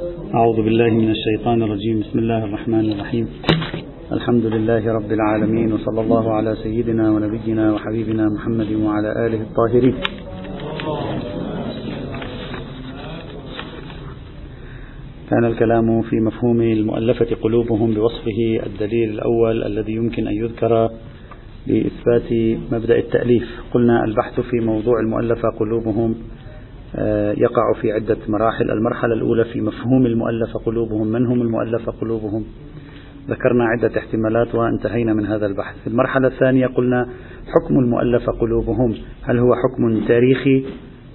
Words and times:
أعوذ 0.00 0.56
بالله 0.56 0.90
من 0.90 1.10
الشيطان 1.10 1.62
الرجيم. 1.62 2.00
بسم 2.00 2.18
الله 2.18 2.44
الرحمن 2.44 2.92
الرحيم. 2.92 3.28
الحمد 4.12 4.46
لله 4.46 4.92
رب 4.92 5.12
العالمين 5.12 5.72
وصلى 5.72 6.00
الله 6.00 6.32
على 6.32 6.56
سيدنا 6.62 7.10
ونبينا 7.10 7.72
وحبيبنا 7.72 8.28
محمد 8.28 8.72
وعلى 8.72 9.26
آله 9.26 9.40
الطاهرين. 9.42 9.94
كان 15.30 15.44
الكلام 15.44 16.02
في 16.02 16.16
مفهوم 16.20 16.60
المؤلفة 16.60 17.36
قلوبهم 17.42 17.94
بوصفه 17.94 18.40
الدليل 18.66 19.10
الأول 19.10 19.62
الذي 19.62 19.92
يمكن 19.92 20.26
أن 20.26 20.36
يذكر 20.36 20.90
لإثبات 21.66 22.58
مبدأ 22.72 22.98
التأليف. 22.98 23.46
قلنا 23.74 24.04
البحث 24.04 24.40
في 24.40 24.56
موضوع 24.60 25.00
المؤلفة 25.00 25.48
قلوبهم 25.60 26.14
يقع 27.36 27.72
في 27.80 27.92
عدة 27.92 28.16
مراحل. 28.28 28.70
المرحلة 28.70 29.14
الأولى 29.14 29.44
في 29.44 29.60
مفهوم 29.60 30.06
المؤلفة 30.06 30.58
قلوبهم. 30.58 31.06
من 31.06 31.26
هم 31.26 31.42
المؤلفة 31.42 31.92
قلوبهم؟ 31.92 32.44
ذكرنا 33.28 33.64
عدة 33.64 33.98
احتمالات 33.98 34.54
وانتهينا 34.54 35.14
من 35.14 35.26
هذا 35.26 35.46
البحث. 35.46 35.76
المرحلة 35.86 36.28
الثانية 36.28 36.66
قلنا 36.66 37.06
حكم 37.46 37.78
المؤلفة 37.78 38.32
قلوبهم. 38.32 38.94
هل 39.22 39.38
هو 39.38 39.54
حكم 39.54 40.06
تاريخي 40.06 40.64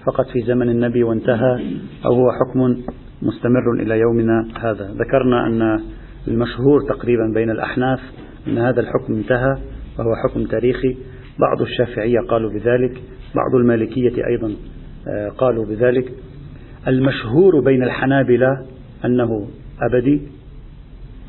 فقط 0.05 0.25
في 0.33 0.41
زمن 0.41 0.69
النبي 0.69 1.03
وانتهى 1.03 1.79
أو 2.05 2.13
هو 2.13 2.31
حكم 2.31 2.81
مستمر 3.21 3.73
إلى 3.79 3.99
يومنا 3.99 4.47
هذا؟ 4.61 4.91
ذكرنا 4.91 5.47
أن 5.47 5.79
المشهور 6.27 6.81
تقريبا 6.89 7.31
بين 7.33 7.49
الأحناف 7.49 7.99
أن 8.47 8.57
هذا 8.57 8.79
الحكم 8.81 9.13
انتهى 9.13 9.55
وهو 9.99 10.15
حكم 10.23 10.43
تاريخي. 10.43 10.97
بعض 11.39 11.61
الشافعية 11.61 12.19
قالوا 12.29 12.49
بذلك 12.51 13.01
بعض 13.35 13.55
المالكية 13.55 14.27
أيضا 14.27 14.47
آه، 14.47 14.76
قالوا 15.37 15.65
بذلك 15.65 16.11
المشهور 16.87 17.59
بين 17.59 17.83
الحنابلة 17.83 18.65
أنه 19.05 19.47
أبدي 19.81 20.21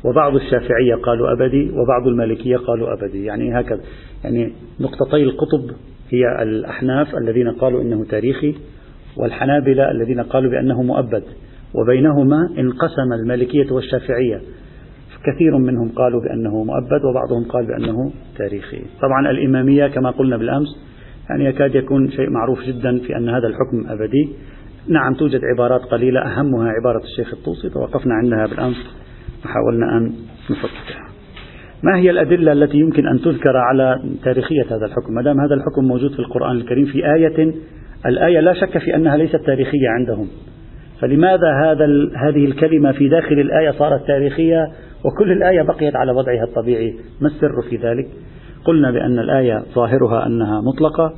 وبعض 0.05 0.35
الشافعية 0.35 0.95
قالوا 0.95 1.33
أبدي 1.33 1.69
وبعض 1.69 2.07
المالكية 2.07 2.57
قالوا 2.57 2.93
أبدي. 2.93 3.25
يعني 3.25 3.59
هكذا. 3.59 3.81
يعني 4.23 4.53
نقطتي 4.79 5.23
القطب 5.23 5.71
هي 6.09 6.43
الأحناف 6.43 7.15
الذين 7.15 7.51
قالوا 7.51 7.81
إنه 7.81 8.05
تاريخي 8.05 8.55
والحنابلة 9.17 9.91
الذين 9.91 10.21
قالوا 10.21 10.51
بأنه 10.51 10.81
مؤبد. 10.81 11.23
وبينهما 11.73 12.49
انقسم 12.59 13.13
المالكية 13.21 13.71
والشافعية. 13.71 14.41
كثير 15.23 15.57
منهم 15.57 15.89
قالوا 15.89 16.21
بأنه 16.21 16.63
مؤبد 16.63 17.05
وبعضهم 17.05 17.43
قال 17.49 17.65
بأنه 17.65 18.11
تاريخي. 18.37 18.81
طبعا 19.01 19.31
الإمامية 19.31 19.87
كما 19.87 20.09
قلنا 20.09 20.37
بالأمس 20.37 20.88
يعني 21.29 21.45
يكاد 21.45 21.75
يكون 21.75 22.11
شيء 22.11 22.29
معروف 22.29 22.63
جدا 22.63 22.99
في 22.99 23.17
أن 23.17 23.29
هذا 23.29 23.47
الحكم 23.47 23.89
أبدي. 23.89 24.29
نعم 24.87 25.13
توجد 25.13 25.41
عبارات 25.53 25.81
قليلة 25.81 26.21
أهمها 26.21 26.69
عبارة 26.69 27.03
الشيخ 27.03 27.33
الطوسي 27.33 27.69
توقفنا 27.69 28.13
عندها 28.13 28.45
بالأمس 28.45 28.77
وحاولنا 29.45 29.97
أن 29.97 30.13
نفكها 30.49 31.09
ما 31.83 31.97
هي 31.97 32.09
الأدلة 32.09 32.51
التي 32.51 32.77
يمكن 32.77 33.07
أن 33.07 33.19
تذكر 33.21 33.57
على 33.57 34.03
تاريخية 34.23 34.63
هذا 34.63 34.85
الحكم؟ 34.85 35.13
ما 35.13 35.21
دام 35.21 35.39
هذا 35.39 35.55
الحكم 35.55 35.85
موجود 35.85 36.11
في 36.11 36.19
القرآن 36.19 36.55
الكريم 36.57 36.85
في 36.85 37.13
آية 37.13 37.53
الآية 38.05 38.39
لا 38.39 38.53
شك 38.53 38.77
في 38.77 38.95
أنها 38.95 39.17
ليست 39.17 39.35
تاريخية 39.45 39.89
عندهم. 39.89 40.27
فلماذا 41.01 41.53
هذا 41.63 41.85
هذه 42.15 42.45
الكلمة 42.45 42.91
في 42.91 43.09
داخل 43.09 43.39
الآية 43.39 43.71
صارت 43.71 44.07
تاريخية 44.07 44.67
وكل 45.05 45.31
الآية 45.31 45.61
بقيت 45.61 45.95
على 45.95 46.11
وضعها 46.11 46.43
الطبيعي؟ 46.43 46.93
ما 47.21 47.27
السر 47.27 47.61
في 47.69 47.75
ذلك؟ 47.75 48.07
قلنا 48.65 48.91
بأن 48.91 49.19
الآية 49.19 49.63
ظاهرها 49.75 50.25
أنها 50.25 50.61
مطلقة 50.61 51.13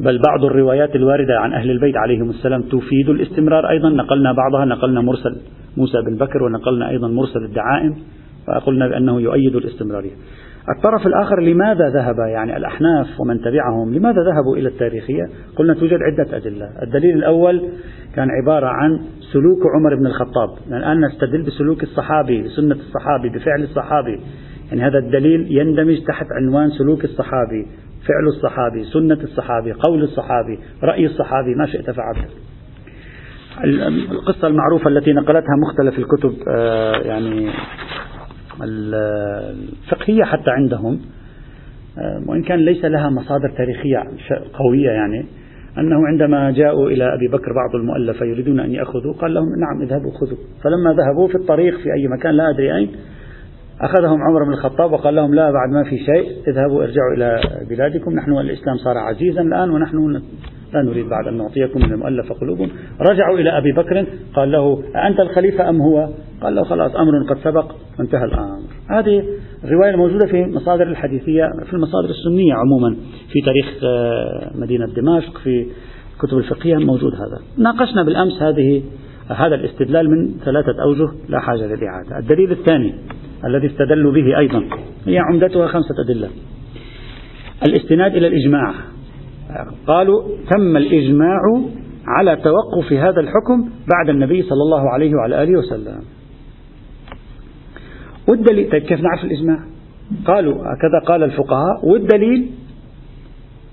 بل 0.00 0.18
بعض 0.18 0.44
الروايات 0.44 0.96
الواردة 0.96 1.40
عن 1.40 1.52
أهل 1.52 1.70
البيت 1.70 1.96
عليهم 1.96 2.30
السلام 2.30 2.62
تفيد 2.62 3.08
الاستمرار 3.08 3.70
أيضا. 3.70 3.88
نقلنا 3.88 4.32
بعضها 4.32 4.64
نقلنا 4.64 5.00
مرسل 5.00 5.36
موسى 5.76 6.00
بن 6.02 6.16
بكر 6.16 6.42
ونقلنا 6.42 6.88
أيضا 6.88 7.08
مرسل 7.08 7.44
الدعائم 7.44 7.96
فقلنا 8.46 8.88
بأنه 8.88 9.20
يؤيد 9.20 9.56
الاستمرارية 9.56 10.12
الطرف 10.76 11.06
الآخر 11.06 11.40
لماذا 11.40 11.88
ذهب؟ 11.88 12.18
يعني 12.18 12.56
الأحناف 12.56 13.06
ومن 13.20 13.40
تبعهم 13.40 13.94
لماذا 13.94 14.22
ذهبوا 14.22 14.56
إلى 14.56 14.68
التاريخية؟ 14.68 15.24
قلنا 15.56 15.74
توجد 15.74 15.98
عدة 16.02 16.36
أدلة. 16.36 16.70
الدليل 16.82 17.16
الأول 17.16 17.62
كان 18.14 18.28
عبارة 18.30 18.66
عن 18.66 19.00
سلوك 19.32 19.58
عمر 19.76 19.94
بن 19.94 20.06
الخطاب. 20.06 20.48
الآن 20.68 21.00
نستدل 21.00 21.42
بسلوك 21.42 21.82
الصحابي 21.82 22.42
بسنة 22.42 22.74
الصحابي 22.74 23.28
بفعل 23.28 23.62
الصحابي. 23.62 24.20
يعني 24.72 24.90
هذا 24.90 24.98
الدليل 24.98 25.46
يندمج 25.50 26.04
تحت 26.04 26.26
عنوان 26.32 26.70
سلوك 26.70 27.04
الصحابي 27.04 27.66
فعل 28.08 28.26
الصحابي 28.36 28.84
سنة 28.84 29.18
الصحابي 29.22 29.72
قول 29.72 30.02
الصحابي 30.02 30.58
رأي 30.82 31.06
الصحابي 31.06 31.54
ما 31.54 31.66
شئت 31.66 31.90
فعلت 31.90 32.30
القصة 34.10 34.48
المعروفة 34.48 34.88
التي 34.88 35.12
نقلتها 35.12 35.56
مختلف 35.62 35.98
الكتب 35.98 36.34
آه، 36.48 36.92
يعني 36.92 37.50
الفقهية 38.62 40.24
حتى 40.24 40.50
عندهم 40.50 41.00
آه، 41.98 42.22
وإن 42.26 42.42
كان 42.42 42.58
ليس 42.58 42.84
لها 42.84 43.10
مصادر 43.10 43.48
تاريخية 43.56 43.98
قوية 44.54 44.90
يعني 44.90 45.26
أنه 45.78 46.06
عندما 46.06 46.50
جاءوا 46.50 46.90
إلى 46.90 47.14
أبي 47.14 47.28
بكر 47.28 47.52
بعض 47.52 47.74
المؤلفة 47.74 48.26
يريدون 48.26 48.60
أن 48.60 48.72
يأخذوا 48.72 49.12
قال 49.12 49.34
لهم 49.34 49.46
نعم 49.60 49.82
اذهبوا 49.82 50.10
خذوا. 50.10 50.38
فلما 50.64 51.02
ذهبوا 51.02 51.28
في 51.28 51.34
الطريق 51.34 51.76
في 51.78 51.92
أي 51.92 52.08
مكان 52.08 52.34
لا 52.34 52.50
أدري 52.50 52.76
أين 52.76 52.90
أخذهم 53.82 54.22
عمر 54.22 54.44
بن 54.44 54.52
الخطاب 54.52 54.92
وقال 54.92 55.14
لهم 55.14 55.34
لا 55.34 55.50
بعد 55.50 55.68
ما 55.70 55.82
في 55.84 55.98
شيء 55.98 56.30
اذهبوا 56.48 56.82
ارجعوا 56.82 57.14
إلى 57.16 57.40
بلادكم 57.68 58.12
نحن 58.12 58.32
الإسلام 58.32 58.76
صار 58.76 58.98
عزيزا 58.98 59.40
الآن 59.40 59.70
ونحن 59.70 60.22
لا 60.74 60.82
نريد 60.82 61.08
بعد 61.08 61.26
أن 61.26 61.36
نعطيكم 61.36 61.80
من 61.80 61.92
المؤلف 61.92 62.32
قلوبهم. 62.32 62.70
رجعوا 63.00 63.38
إلى 63.38 63.58
أبي 63.58 63.72
بكر 63.72 64.06
قال 64.34 64.52
له 64.52 64.82
أنت 65.08 65.20
الخليفة 65.20 65.68
أم 65.68 65.80
هو؟ 65.80 66.08
قال 66.42 66.54
له 66.54 66.64
خلاص 66.64 66.96
أمر 66.96 67.12
قد 67.28 67.38
سبق 67.44 67.72
وانتهى 67.98 68.24
الأمر. 68.24 68.58
هذه 68.90 69.24
الرواية 69.64 69.90
الموجودة 69.90 70.26
في 70.26 70.44
مصادر 70.44 70.82
الحديثية 70.82 71.44
في 71.66 71.74
المصادر 71.74 72.08
السنية 72.10 72.54
عموما 72.54 72.96
في 73.32 73.40
تاريخ 73.44 73.66
آه، 73.84 74.50
مدينة 74.54 74.86
دمشق 74.86 75.38
في 75.38 75.66
الكتب 76.14 76.38
الفقهية 76.38 76.76
موجود 76.76 77.14
هذا. 77.14 77.38
ناقشنا 77.58 78.02
بالأمس 78.02 78.42
هذه 78.42 78.82
هذا 79.28 79.54
الاستدلال 79.54 80.10
من 80.10 80.34
ثلاثة 80.44 80.82
أوجه 80.82 81.12
لا 81.28 81.40
حاجة 81.40 81.66
للإعادة. 81.66 82.18
الدليل 82.18 82.52
الثاني 82.52 82.94
الذي 83.44 83.66
استدلوا 83.66 84.12
به 84.12 84.38
أيضا. 84.38 84.68
هي 85.06 85.18
عمدتها 85.18 85.66
خمسة 85.66 85.94
أدلة. 86.04 86.28
الاستناد 87.66 88.16
إلى 88.16 88.26
الإجماع. 88.26 88.74
قالوا 89.86 90.22
تم 90.50 90.76
الإجماع 90.76 91.40
على 92.06 92.36
توقف 92.36 92.92
هذا 92.92 93.20
الحكم 93.20 93.70
بعد 93.94 94.08
النبي 94.08 94.42
صلى 94.42 94.62
الله 94.62 94.90
عليه 94.90 95.14
وعلى 95.14 95.42
آله 95.42 95.58
وسلم. 95.58 96.00
والدليل 98.28 98.70
طيب 98.70 98.82
كيف 98.82 99.00
نعرف 99.00 99.24
الإجماع؟ 99.24 99.58
قالوا 100.26 100.54
هكذا 100.54 101.06
قال 101.06 101.22
الفقهاء. 101.22 101.86
والدليل 101.88 102.50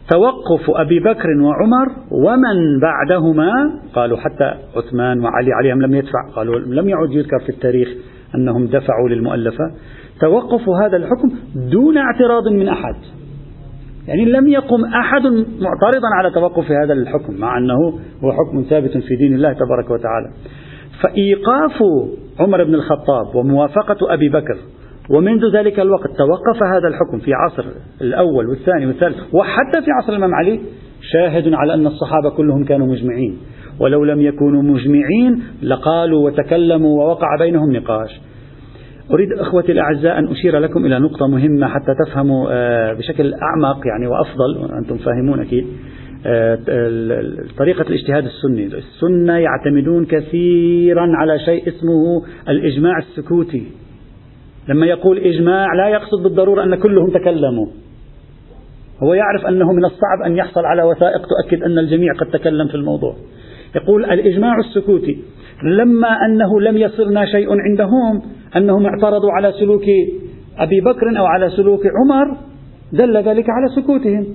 توقف 0.10 0.70
أبي 0.70 1.00
بكر 1.00 1.28
وعمر 1.42 1.88
ومن 2.12 2.80
بعدهما. 2.82 3.52
قالوا 3.94 4.18
حتى 4.18 4.54
عثمان 4.76 5.20
وعلي 5.20 5.54
عليهم 5.54 5.82
لم 5.82 5.96
يدفع. 5.96 6.30
قالوا 6.36 6.60
لم 6.60 6.90
يعد 6.90 7.12
يذكر 7.12 7.40
في 7.40 7.50
التاريخ. 7.50 7.90
أنهم 8.36 8.66
دفعوا 8.66 9.10
للمؤلفة. 9.10 9.72
توقف 10.22 10.70
هذا 10.70 10.98
الحكم 10.98 11.32
دون 11.72 11.98
اعتراض 11.98 12.48
من 12.48 12.68
أحد. 12.68 12.96
يعني 14.08 14.26
لم 14.26 14.48
يقم 14.48 14.86
أحد 14.86 15.22
معترضا 15.62 16.08
على 16.18 16.32
توقف 16.34 16.72
هذا 16.72 16.94
الحكم 16.94 17.34
مع 17.34 17.58
أنه 17.58 18.00
هو 18.24 18.32
حكم 18.32 18.66
ثابت 18.70 18.98
في 18.98 19.16
دين 19.16 19.34
الله 19.34 19.54
تبارك 19.54 19.90
وتعالى. 19.92 20.30
فإيقاف 21.04 21.84
عمر 22.40 22.64
بن 22.64 22.76
الخطاب 22.76 23.36
وموافقة 23.36 24.14
أبي 24.14 24.30
بكر 24.30 24.58
ومنذ 25.10 25.42
ذلك 25.54 25.80
الوقت 25.80 26.08
توقف 26.08 26.64
هذا 26.64 26.88
الحكم 26.88 27.20
في 27.20 27.34
عصر 27.34 27.66
الأول 28.02 28.50
والثاني 28.50 28.86
والثالث 28.86 29.18
وحتى 29.34 29.82
في 29.82 29.92
عصر 29.92 30.10
الإمام 30.14 30.36
علي 30.36 30.60
شاهد 31.02 31.54
على 31.54 31.74
أن 31.74 31.88
الصحابة 31.88 32.30
كلهم 32.38 32.66
كانوا 32.66 32.88
مجمعين. 32.88 33.38
ولو 33.80 34.04
لم 34.04 34.22
يكونوا 34.22 34.62
مجمعين 34.62 35.44
لقالوا 35.62 36.26
وتكلموا 36.26 37.04
ووقع 37.04 37.28
بينهم 37.40 37.72
نقاش. 37.72 38.20
أريد 39.12 39.34
أخوتي 39.34 39.72
الأعزاء 39.72 40.20
أن 40.20 40.28
أشير 40.28 40.60
لكم 40.60 40.86
إلى 40.86 41.00
نقطة 41.00 41.28
مهمة 41.28 41.68
حتى 41.68 41.96
تفهموا 42.06 42.48
آه، 42.52 42.94
بشكل 42.94 43.34
أعمق 43.34 43.88
يعني 43.88 44.08
وأفضل 44.08 44.74
أنتم 44.82 44.98
فاهمون 44.98 45.40
أكيد 45.40 45.68
آه، 46.26 46.58
طريقة 47.58 47.82
الاجتهاد 47.82 48.26
السني. 48.26 48.66
السنة 48.66 49.38
يعتمدون 49.38 50.06
كثيرا 50.06 51.08
على 51.16 51.40
شيء 51.40 51.68
اسمه 51.68 52.24
الإجماع 52.50 52.98
السكوتي. 52.98 53.64
لما 54.68 54.86
يقول 54.86 55.18
إجماع 55.18 55.74
لا 55.74 55.90
يقصد 55.90 56.24
بالضرورة 56.24 56.64
أن 56.64 56.76
كلهم 56.76 57.10
تكلموا. 57.10 57.68
هو 59.04 59.14
يعرف 59.14 59.46
أنه 59.46 59.74
من 59.74 59.86
الصعب 59.86 60.22
أن 60.26 60.38
يحصل 60.38 60.66
على 60.66 60.84
وثائق 60.84 61.22
تؤكد 61.28 61.64
أن 61.64 61.80
الجميع 61.80 62.14
قد 62.14 62.28
تكلم 62.28 62.68
في 62.68 62.76
الموضوع. 62.76 63.16
يقول 63.76 64.06
الإجماع 64.06 64.54
السكوتي 64.60 65.18
لما 65.64 66.26
أنه 66.26 66.62
لم 66.62 66.78
يصلنا 66.78 67.26
شيء 67.26 67.48
عندهم 67.50 68.22
أنهم 68.56 68.86
اعترضوا 68.86 69.32
على 69.32 69.52
سلوك 69.52 69.84
أبي 70.58 70.82
بكر 70.82 71.20
أو 71.20 71.26
على 71.26 71.50
سلوك 71.50 71.82
عمر 71.86 72.38
دل 72.94 73.18
ذلك 73.18 73.46
على 73.50 73.68
سكوتهم. 73.76 74.26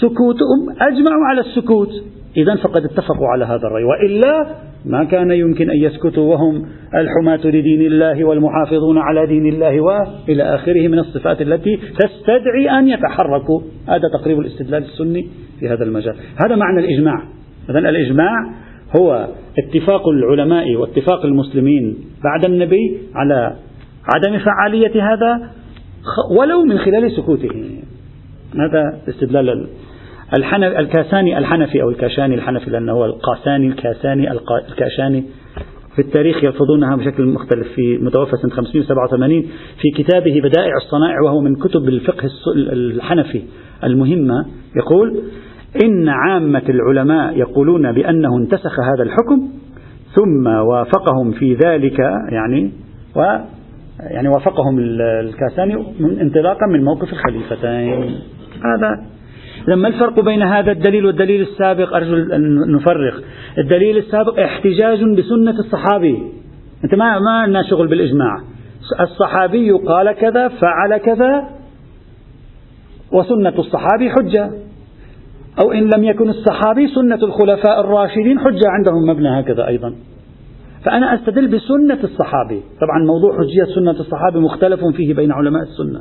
سكوتهم 0.00 0.70
أجمعوا 0.80 1.24
على 1.30 1.40
السكوت. 1.40 1.90
إذا 2.36 2.54
فقد 2.54 2.84
اتفقوا 2.84 3.28
على 3.28 3.44
هذا 3.44 3.66
الرأي. 3.66 3.84
وإلا 3.84 4.46
ما 4.84 5.04
كان 5.04 5.30
يمكن 5.30 5.70
أن 5.70 5.76
يسكتوا 5.76 6.30
وهم 6.34 6.66
الحماة 6.94 7.46
لدين 7.46 7.80
الله 7.80 8.24
والمحافظون 8.24 8.98
على 8.98 9.26
دين 9.26 9.46
الله 9.46 9.80
وإلى 9.80 10.42
آخره 10.42 10.88
من 10.88 10.98
الصفات 10.98 11.42
التي 11.42 11.76
تستدعي 11.76 12.78
أن 12.78 12.88
يتحركوا. 12.88 13.60
هذا 13.88 14.08
تقريب 14.20 14.40
الاستدلال 14.40 14.82
السني 14.84 15.28
في 15.60 15.68
هذا 15.68 15.84
المجال. 15.84 16.14
هذا 16.44 16.56
معنى 16.56 16.80
الإجماع. 16.80 17.22
إذا 17.70 17.78
الإجماع 17.78 18.54
هو 18.96 19.28
اتفاق 19.58 20.08
العلماء 20.08 20.76
واتفاق 20.76 21.24
المسلمين 21.24 21.96
بعد 22.24 22.44
النبي 22.44 22.98
على 23.14 23.56
عدم 24.14 24.38
فعالية 24.38 25.12
هذا 25.12 25.50
ولو 26.38 26.64
من 26.64 26.78
خلال 26.78 27.12
سكوته. 27.12 27.50
هذا 28.54 28.98
استدلال 29.08 29.66
الحنف 30.38 30.78
الكاساني 30.78 31.38
الحنفي 31.38 31.82
أو 31.82 31.90
الكاشاني 31.90 32.34
الحنفي 32.34 32.70
لأنه 32.70 32.92
هو 32.92 33.04
القاساني 33.04 33.66
الكاساني 33.66 34.32
الكاشاني. 34.68 35.24
في 35.94 36.02
التاريخ 36.02 36.44
يلفظونها 36.44 36.96
بشكل 36.96 37.26
مختلف. 37.26 37.68
في 37.74 37.98
متوفى 37.98 38.36
سنة 38.36 38.50
587 38.50 39.42
في 39.82 40.02
كتابه 40.02 40.40
بدائع 40.40 40.76
الصنائع 40.84 41.20
وهو 41.20 41.40
من 41.40 41.54
كتب 41.54 41.88
الفقه 41.88 42.30
الحنفي 42.72 43.42
المهمة 43.84 44.46
يقول 44.76 45.22
إن 45.82 46.08
عامة 46.08 46.62
العلماء 46.68 47.38
يقولون 47.38 47.92
بأنه 47.92 48.36
انتسخ 48.38 48.80
هذا 48.80 49.02
الحكم 49.02 49.48
ثم 50.14 50.46
وافقهم 50.46 51.30
في 51.30 51.54
ذلك 51.54 51.98
يعني 52.32 52.72
و 53.16 53.20
يعني 54.00 54.28
وافقهم 54.28 54.78
الكاساني 55.00 55.74
انطلاقا 56.00 56.66
من 56.66 56.84
موقف 56.84 57.12
الخليفتين. 57.12 58.20
هذا 58.64 59.04
لما 59.68 59.88
الفرق 59.88 60.20
بين 60.20 60.42
هذا 60.42 60.72
الدليل 60.72 61.06
والدليل 61.06 61.40
السابق 61.40 61.94
أرجو 61.94 62.16
أن 62.16 62.72
نفرق. 62.76 63.22
الدليل 63.58 63.96
السابق 63.96 64.40
احتجاج 64.40 64.98
بسنة 64.98 65.58
الصحابي. 65.58 66.22
أنت 66.84 66.94
ما 66.94 67.18
ما 67.18 67.46
لنا 67.46 67.62
شغل 67.70 67.88
بالإجماع. 67.88 68.40
الصحابي 69.00 69.70
قال 69.70 70.12
كذا 70.12 70.48
فعل 70.48 70.96
كذا 70.96 71.48
وسنة 73.12 73.58
الصحابي 73.58 74.10
حجة. 74.10 74.50
أو 75.62 75.72
إن 75.72 75.90
لم 75.96 76.04
يكن 76.04 76.28
الصحابي 76.28 76.88
سنة 76.94 77.14
الخلفاء 77.14 77.80
الراشدين 77.80 78.38
حجة 78.38 78.68
عندهم 78.68 79.08
مبنى 79.08 79.40
هكذا 79.40 79.66
أيضا. 79.66 79.94
فأنا 80.84 81.14
أستدل 81.14 81.48
بسنة 81.48 81.98
الصحابي. 82.04 82.62
طبعا 82.80 83.04
موضوع 83.06 83.38
حجية 83.38 83.74
سنة 83.74 83.90
الصحابي 83.90 84.38
مختلف 84.38 84.80
فيه 84.96 85.14
بين 85.14 85.32
علماء 85.32 85.62
السنة. 85.62 86.00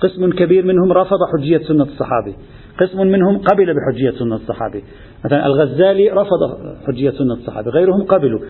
قسم 0.00 0.30
كبير 0.30 0.66
منهم 0.66 0.92
رفض 0.92 1.18
حجية 1.36 1.58
سنة 1.58 1.82
الصحابي. 1.82 2.34
قسم 2.80 3.06
منهم 3.06 3.38
قبل 3.38 3.74
بحجية 3.74 4.10
سنة 4.10 4.34
الصحابي. 4.34 4.84
مثلا 5.24 5.46
الغزالي 5.46 6.10
رفض 6.10 6.58
حجية 6.86 7.10
سنة 7.10 7.32
الصحابي 7.32 7.70
غيرهم 7.70 8.02
قبلوا. 8.02 8.40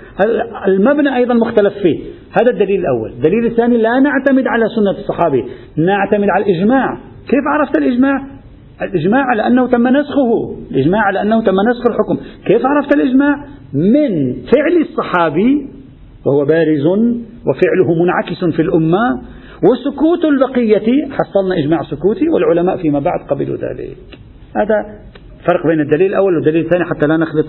المبنى 0.67 1.17
أيضا 1.17 1.35
مختلف 1.35 1.75
فيه؟ 1.83 1.99
هذا 2.41 2.53
الدليل 2.53 2.81
الأول. 2.81 3.13
الدليل 3.13 3.47
الثاني 3.47 3.77
لا 3.77 4.01
نعتمد 4.01 4.45
على 4.47 4.65
سنة 4.77 4.91
الصحابي 4.91 5.45
نعتمد 5.77 6.29
على 6.29 6.45
الإجماع. 6.45 7.01
كيف 7.29 7.43
عرفت 7.55 7.79
الإجماع؟ 7.79 8.36
الإجماع 8.83 9.23
على 9.25 9.47
أنه 9.47 9.67
تم 9.67 9.89
نسخه. 9.89 10.57
الإجماع 10.71 11.01
على 11.01 11.23
أنه 11.23 11.43
تم 11.45 11.55
نسخ 11.71 11.87
الحكم. 11.91 12.17
كيف 12.47 12.67
عرفت 12.67 12.97
الإجماع؟ 12.97 13.45
من 13.75 14.35
فعل 14.35 14.77
الصحابي 14.81 15.69
وهو 16.27 16.45
بارز 16.45 16.87
وفعله 17.47 18.03
منعكس 18.03 18.57
في 18.57 18.63
الأمة 18.63 19.23
وسكوت 19.71 20.25
البقية. 20.25 21.09
حصلنا 21.11 21.59
إجماع 21.59 21.83
سكوتي 21.83 22.29
والعلماء 22.29 22.77
فيما 22.77 22.99
بعد 22.99 23.21
قبلوا 23.31 23.57
ذلك. 23.57 23.97
هذا 24.57 24.99
فرق 25.49 25.67
بين 25.67 25.81
الدليل 25.81 26.11
الأول 26.11 26.35
والدليل 26.35 26.65
الثاني 26.65 26.85
حتى 26.85 27.07
لا 27.09 27.17
نخلط 27.17 27.47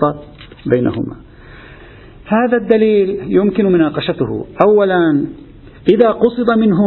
بينهما. 0.66 1.16
هذا 2.26 2.56
الدليل 2.56 3.20
يمكن 3.26 3.64
مناقشته. 3.64 4.46
أولا 4.66 5.26
إذا 5.94 6.10
قصد 6.10 6.58
منه 6.58 6.78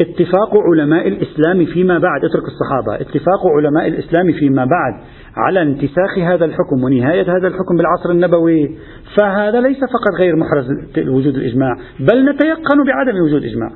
اتفاق 0.00 0.50
علماء 0.72 1.08
الإسلام 1.08 1.64
فيما 1.64 1.98
بعد 1.98 2.24
اترك 2.24 2.44
الصحابة. 2.44 3.00
اتفاق 3.00 3.46
علماء 3.56 3.88
الإسلام 3.88 4.32
فيما 4.32 4.64
بعد 4.64 4.94
على 5.36 5.62
انتساخ 5.62 6.18
هذا 6.18 6.44
الحكم 6.44 6.84
ونهاية 6.84 7.22
هذا 7.22 7.48
الحكم 7.48 7.76
بالعصر 7.76 8.10
النبوي. 8.10 8.76
فهذا 9.16 9.60
ليس 9.60 9.78
فقط 9.78 10.20
غير 10.20 10.36
محرز 10.36 10.66
وجود 11.08 11.34
الإجماع 11.36 11.74
بل 12.00 12.30
نتيقن 12.30 12.84
بعدم 12.86 13.22
وجود 13.24 13.44
إجماع 13.44 13.70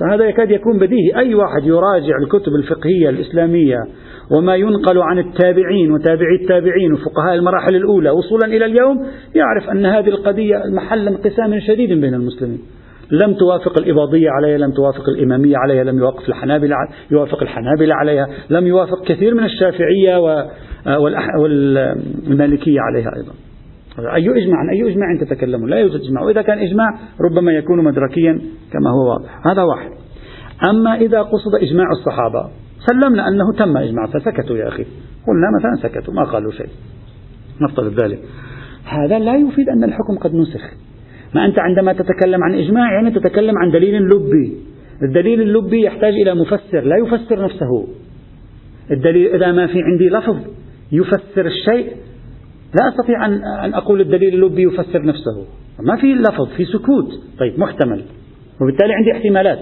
فهذا 0.00 0.24
يكاد 0.24 0.50
يكون 0.50 0.78
بديهي. 0.78 1.16
أي 1.16 1.34
واحد 1.34 1.64
يراجع 1.64 2.18
الكتب 2.22 2.52
الفقهية 2.54 3.08
الإسلامية 3.08 3.78
وما 4.30 4.56
ينقل 4.56 4.98
عن 4.98 5.18
التابعين 5.18 5.92
وتابعي 5.92 6.36
التابعين 6.42 6.92
وفقهاء 6.92 7.34
المراحل 7.34 7.76
الأولى 7.76 8.10
وصولا 8.10 8.46
إلى 8.46 8.64
اليوم 8.64 9.06
يعرف 9.34 9.70
أن 9.70 9.86
هذه 9.86 10.08
القضية 10.08 10.62
محل 10.72 11.08
انقسام 11.08 11.60
شديد 11.60 12.00
بين 12.00 12.14
المسلمين. 12.14 12.75
لم 13.10 13.34
توافق 13.34 13.78
الإباضية 13.78 14.30
عليها 14.30 14.58
لم 14.58 14.72
توافق 14.72 15.08
الإمامية 15.08 15.56
عليها 15.56 15.84
لم 15.84 15.98
يوافق 15.98 16.22
الحنابلة 16.28 16.76
يوافق 17.10 17.42
الحنابلة 17.42 17.94
عليها 17.94 18.28
لم 18.50 18.66
يوافق 18.66 19.04
كثير 19.06 19.34
من 19.34 19.44
الشافعية 19.44 20.18
والمالكية 21.38 22.80
عليها 22.80 23.10
أيضا. 23.16 23.32
أي 24.14 24.44
إجماع؟ 24.44 24.58
عن 24.58 24.70
أي 24.70 24.92
إجماع 24.92 25.06
تتكلمون 25.20 25.70
لا 25.70 25.76
يوجد 25.76 26.00
إجماع. 26.00 26.22
وإذا 26.22 26.42
كان 26.42 26.58
إجماع 26.58 26.98
ربما 27.30 27.52
يكون 27.52 27.84
مدركيا 27.84 28.40
كما 28.72 28.90
هو 28.90 29.10
واضح. 29.10 29.46
هذا 29.46 29.62
واحد. 29.62 29.90
أما 30.70 30.94
إذا 30.94 31.22
قصد 31.22 31.54
إجماع 31.62 31.90
الصحابة 31.90 32.50
سلمنا 32.86 33.28
أنه 33.28 33.52
تم 33.58 33.76
إجماع 33.76 34.06
فسكتوا 34.06 34.56
يا 34.56 34.68
أخي. 34.68 34.84
قلنا 35.26 35.50
مثلا 35.58 35.88
سكتوا 35.88 36.14
ما 36.14 36.24
قالوا 36.24 36.52
شيء. 36.52 36.68
نفترض 37.62 38.00
ذلك. 38.00 38.18
هذا 38.84 39.18
لا 39.18 39.36
يفيد 39.36 39.68
أن 39.68 39.84
الحكم 39.84 40.18
قد 40.20 40.34
نسخ. 40.34 40.60
ما 41.34 41.46
أنت 41.46 41.58
عندما 41.58 41.92
تتكلم 41.92 42.44
عن 42.44 42.54
إجماع 42.54 42.92
يعني 42.92 43.10
تتكلم 43.10 43.58
عن 43.58 43.70
دليل 43.70 44.02
لبي. 44.02 44.56
الدليل 45.02 45.40
اللبي 45.40 45.82
يحتاج 45.82 46.12
إلى 46.14 46.34
مفسر 46.34 46.80
لا 46.80 46.96
يفسر 46.96 47.44
نفسه. 47.44 47.88
الدليل 48.90 49.34
إذا 49.34 49.52
ما 49.52 49.66
في 49.66 49.82
عندي 49.82 50.08
لفظ 50.08 50.36
يفسر 50.92 51.46
الشيء 51.46 51.92
لا 52.80 52.88
أستطيع 52.88 53.26
أن 53.26 53.32
أن 53.64 53.74
أقول 53.74 54.00
الدليل 54.00 54.34
اللبي 54.34 54.62
يفسر 54.62 55.02
نفسه. 55.02 55.46
ما 55.80 55.96
في 55.96 56.14
لفظ 56.14 56.48
في 56.56 56.64
سكوت. 56.64 57.08
طيب 57.38 57.60
محتمل. 57.60 58.02
وبالتالي 58.60 58.92
عندي 58.92 59.12
احتمالات. 59.12 59.58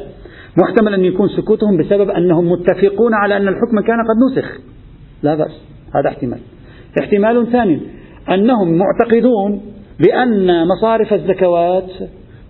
محتمل 0.62 0.94
أن 0.94 1.04
يكون 1.04 1.28
سكوتهم 1.28 1.76
بسبب 1.76 2.10
أنهم 2.10 2.52
متفقون 2.52 3.14
على 3.14 3.36
أن 3.36 3.48
الحكم 3.48 3.80
كان 3.86 3.96
قد 3.96 4.38
نسخ. 4.38 4.60
لا 5.22 5.34
بأس. 5.34 5.60
هذا 5.94 6.08
احتمال. 6.08 6.38
احتمال 7.00 7.52
ثاني 7.52 7.80
أنهم 8.28 8.78
معتقدون 8.78 9.73
بأن 10.00 10.68
مصارف 10.68 11.12
الزكوات 11.12 11.90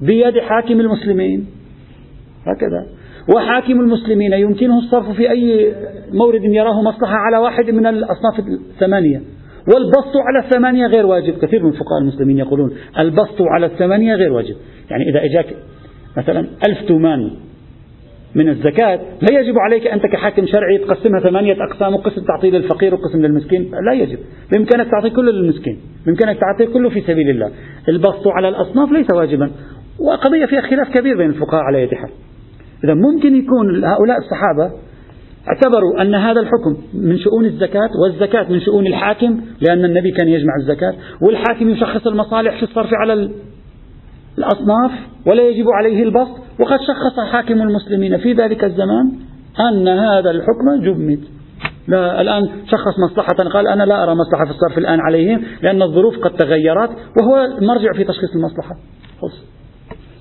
بيد 0.00 0.38
حاكم 0.38 0.80
المسلمين. 0.80 1.46
هكذا. 2.46 2.86
وحاكم 3.36 3.80
المسلمين 3.80 4.32
يمكنه 4.32 4.78
الصرف 4.78 5.10
في 5.10 5.30
أي 5.30 5.74
مورد 6.12 6.44
يراه 6.44 6.82
مصلحة 6.82 7.14
على 7.14 7.38
واحد 7.38 7.70
من 7.70 7.86
الأصناف 7.86 8.38
الثمانية. 8.48 9.22
والبسط 9.74 10.16
على 10.16 10.46
الثمانية 10.46 10.86
غير 10.86 11.06
واجب. 11.06 11.38
كثير 11.38 11.62
من 11.62 11.72
فقهاء 11.72 12.00
المسلمين 12.02 12.38
يقولون 12.38 12.70
البسط 12.98 13.42
على 13.42 13.66
الثمانية 13.66 14.14
غير 14.14 14.32
واجب. 14.32 14.56
يعني 14.90 15.04
إذا 15.10 15.24
إجاك 15.24 15.56
مثلا 16.16 16.40
ألف 16.68 16.88
تومان 16.88 17.30
من 18.34 18.48
الزكاة 18.48 18.96
لا 18.96 19.40
يجب 19.40 19.58
عليك 19.58 19.86
أنت 19.86 20.06
كحاكم 20.06 20.46
شرعي 20.46 20.78
تقسمها 20.78 21.20
ثمانية 21.20 21.56
أقسام 21.70 21.94
وقسم 21.94 22.22
تعطيه 22.24 22.50
للفقير 22.50 22.94
وقسم 22.94 23.22
للمسكين 23.22 23.70
لا 23.86 23.92
يجب. 23.92 24.18
بإمكانك 24.52 24.90
تعطي 24.90 25.10
كله 25.10 25.32
للمسكين 25.32 25.78
بإمكانك 26.06 26.38
تعطي 26.40 26.72
كله 26.72 26.88
في 26.88 27.00
سبيل 27.00 27.30
الله. 27.30 27.50
البسط 27.88 28.28
على 28.28 28.48
الأصناف 28.48 28.92
ليس 28.92 29.10
واجبا. 29.10 29.50
وقضية 29.98 30.46
فيها 30.46 30.60
خلاف 30.60 30.88
كبير 30.88 31.16
بين 31.16 31.30
الفقهاء 31.30 31.62
على 31.62 31.82
يد 31.82 31.94
حال 31.94 32.10
إذا 32.84 32.94
ممكن 32.94 33.36
يكون 33.36 33.84
هؤلاء 33.84 34.18
الصحابة 34.18 34.72
اعتبروا 35.48 36.02
أن 36.02 36.14
هذا 36.14 36.40
الحكم 36.40 36.76
من 36.94 37.18
شؤون 37.18 37.44
الزكاة 37.44 37.90
والزكاة 38.02 38.52
من 38.52 38.60
شؤون 38.60 38.86
الحاكم 38.86 39.40
لأن 39.60 39.84
النبي 39.84 40.10
كان 40.10 40.28
يجمع 40.28 40.52
الزكاة 40.60 40.94
والحاكم 41.22 41.68
يشخص 41.68 42.06
المصالح 42.06 42.56
في 42.56 42.62
الصرف 42.62 42.90
على 42.94 43.30
الأصناف 44.38 44.90
ولا 45.26 45.48
يجب 45.48 45.66
عليه 45.78 46.02
البسط. 46.02 46.43
وقد 46.60 46.78
شخص 46.80 47.20
حاكم 47.32 47.62
المسلمين 47.62 48.18
في 48.18 48.32
ذلك 48.32 48.64
الزمان 48.64 49.12
أن 49.70 49.88
هذا 49.88 50.30
الحكم 50.30 50.84
جمد 50.84 51.20
لا 51.88 52.20
الآن 52.20 52.48
شخص 52.66 52.98
مصلحة 53.10 53.48
قال 53.52 53.68
أنا 53.68 53.82
لا 53.82 54.02
أرى 54.02 54.14
مصلحة 54.14 54.44
في 54.44 54.50
الصرف 54.50 54.78
الآن 54.78 55.00
عليهم 55.00 55.42
لأن 55.62 55.82
الظروف 55.82 56.18
قد 56.18 56.30
تغيرت 56.30 56.90
وهو 57.20 57.44
المرجع 57.58 57.92
في 57.92 58.04
تشخيص 58.04 58.34
المصلحة. 58.36 58.76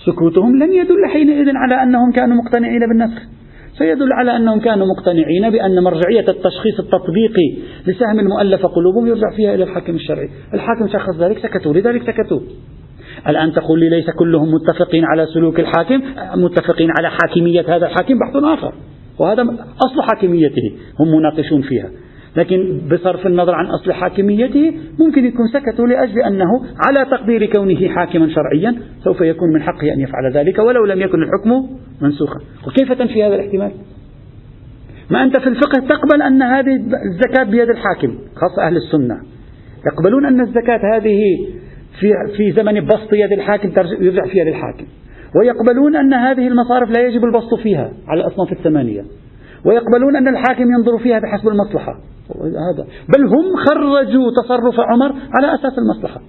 سكوتهم 0.06 0.64
لن 0.64 0.74
يدل 0.74 1.08
حينئذ 1.14 1.52
على 1.56 1.84
أنهم 1.84 2.12
كانوا 2.12 2.36
مقتنعين 2.36 2.80
بالنسخ 2.80 3.22
سيدل 3.78 4.14
على 4.14 4.36
أنهم 4.36 4.60
كانوا 4.60 4.88
مقتنعين 4.88 5.50
بأن 5.50 5.84
مرجعية 5.84 6.30
التشخيص 6.30 6.80
التطبيقي 6.80 7.58
لسهم 7.88 8.20
المؤلف 8.20 8.66
قلوبهم 8.66 9.08
يرجع 9.08 9.36
فيها 9.36 9.56
إلى 9.56 9.64
الحاكم 9.64 9.96
الشرعي. 9.96 10.30
الحاكم 10.54 10.88
شخص 10.88 11.16
ذلك 11.20 11.40
سكتوا 11.40 11.74
لذلك 11.74 12.02
سكتوا. 12.02 12.40
الآن 13.28 13.54
تقول 13.54 13.80
لي 13.80 13.90
ليس 13.90 14.10
كلهم 14.10 14.54
متفقين 14.54 15.06
على 15.06 15.26
سلوك 15.26 15.60
الحاكم 15.60 16.02
متفقين 16.36 16.90
على 16.98 17.10
حاكمية 17.10 17.76
هذا 17.76 17.86
الحاكم 17.86 18.20
بحث 18.20 18.44
آخر. 18.44 18.74
وهذا 19.20 19.42
أصل 19.86 20.02
حاكميته 20.02 20.72
هم 21.00 21.08
مناقشون 21.08 21.62
فيها. 21.62 21.90
لكن 22.38 22.82
بصرف 22.92 23.28
النظر 23.28 23.56
عن 23.56 23.66
أصل 23.66 23.92
حاكميته 23.92 24.74
ممكن 25.00 25.26
يكون 25.26 25.48
سكتوا 25.54 25.88
لأجل 25.88 26.22
أنه 26.22 26.62
على 26.88 27.06
تقدير 27.12 27.46
كونه 27.46 27.88
حاكما 27.88 28.30
شرعيا 28.30 28.76
سوف 29.04 29.22
يكون 29.22 29.54
من 29.54 29.62
حقه 29.62 29.94
أن 29.94 30.00
يفعل 30.00 30.32
ذلك 30.34 30.60
ولو 30.60 30.86
لم 30.86 31.02
يكن 31.02 31.24
الحكم 31.24 31.70
منسوخا. 32.02 32.40
وكيف 32.68 32.92
تنفي 32.92 33.24
هذا 33.24 33.36
الاحتمال؟ 33.36 33.72
ما 35.10 35.24
أنت 35.24 35.38
في 35.38 35.48
الفقه 35.48 35.80
تقبل 35.90 36.22
أن 36.22 36.42
هذه 36.42 36.76
الزكاة 37.12 37.44
بيد 37.44 37.70
الحاكم 37.70 38.18
خاصة 38.36 38.68
أهل 38.68 38.78
السنة. 38.78 39.16
يقبلون 39.88 40.26
أن 40.26 40.42
الزكاة 40.42 40.80
هذه 40.96 41.20
في 42.00 42.14
في 42.38 42.52
زمن 42.52 42.86
بسط 42.86 43.14
يد 43.14 43.32
الحاكم 43.32 43.72
يرجع 44.02 44.26
في 44.26 44.38
يد 44.38 44.48
الحاكم 44.48 44.86
ويقبلون 45.36 45.96
أن 45.96 46.14
هذه 46.14 46.48
المصارف 46.48 46.90
لا 46.90 47.02
يجب 47.08 47.24
البسط 47.24 47.54
فيها 47.64 47.94
على 48.08 48.22
الأصناف 48.22 48.52
الثمانية. 48.52 49.06
ويقبلون 49.66 50.16
أن 50.16 50.28
الحاكم 50.28 50.64
ينظر 50.64 50.98
فيها 50.98 51.20
بحسب 51.20 51.48
المصلحة. 51.48 52.00
هذا. 52.40 52.88
بل 53.18 53.26
هم 53.28 53.56
خرجوا 53.56 54.32
تصرف 54.32 54.80
عمر 54.80 55.14
على 55.38 55.56
أساس 55.56 55.74
المصلحة. 55.78 56.22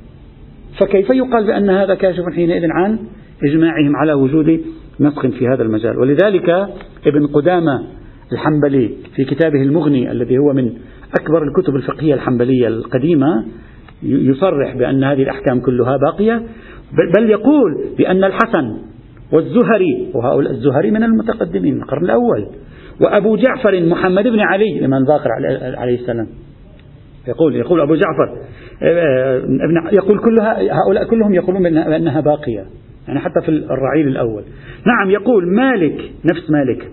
فكيف 0.81 1.11
يقال 1.11 1.47
بأن 1.47 1.71
هذا 1.71 1.95
كاشف 1.95 2.25
حينئذ 2.35 2.63
عن 2.71 2.99
إجماعهم 3.45 3.97
على 3.97 4.13
وجود 4.13 4.61
نسخ 5.01 5.27
في 5.27 5.49
هذا 5.49 5.63
المجال؟ 5.63 5.99
ولذلك 5.99 6.51
ابن 7.07 7.27
قدامة 7.27 7.83
الحنبلي 8.33 8.91
في 9.17 9.25
كتابه 9.25 9.63
المغني 9.63 10.11
الذي 10.11 10.39
هو 10.39 10.53
من 10.53 10.73
أكبر 11.21 11.43
الكتب 11.43 11.77
الفقهية 11.77 12.15
الحنبلية 12.15 12.69
القديمة 12.69 13.45
يصرح 14.05 14.77
بأن 14.77 15.05
هذه 15.05 15.23
الأحكام 15.23 15.61
كلها 15.61 15.97
باقية 15.97 16.43
بل 17.17 17.31
يقول 17.31 17.85
بأن 17.99 18.25
الحسن 18.25 18.77
والزهري 19.33 20.11
وهؤلاء 20.15 20.53
الزهري 20.53 20.91
من 20.91 21.03
المتقدمين 21.03 21.83
القرن 21.83 22.05
الأول 22.05 22.47
وأبو 23.01 23.37
جعفر 23.37 23.81
محمد 23.87 24.25
بن 24.25 24.41
علي 24.41 24.79
الإمام 24.79 25.05
باقر 25.05 25.29
عليه 25.79 25.95
السلام. 25.95 26.27
يقول 27.29 27.57
يقول 27.57 27.81
أبو 27.81 27.95
جعفر 27.95 28.37
يقول 29.93 30.19
كلها 30.19 30.59
هؤلاء 30.61 31.05
كلهم 31.05 31.35
يقولون 31.35 31.63
بأنها 31.63 32.21
باقية 32.21 32.65
يعني 33.09 33.21
حتى 33.21 33.41
في 33.45 33.49
الرعيل 33.49 34.09
الأول. 34.09 34.43
نعم 34.87 35.11
يقول 35.11 35.55
مالك 35.55 36.13
نفس 36.25 36.51
مالك 36.51 36.91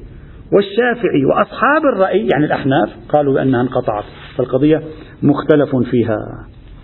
والشافعي 0.53 1.25
وأصحاب 1.25 1.85
الرأي 1.93 2.27
يعني 2.33 2.45
الأحناف 2.45 2.89
قالوا 3.09 3.33
بأنها 3.33 3.61
انقطعت 3.61 4.03
فالقضية 4.37 4.81
مختلف 5.23 5.75
فيها. 5.91 6.17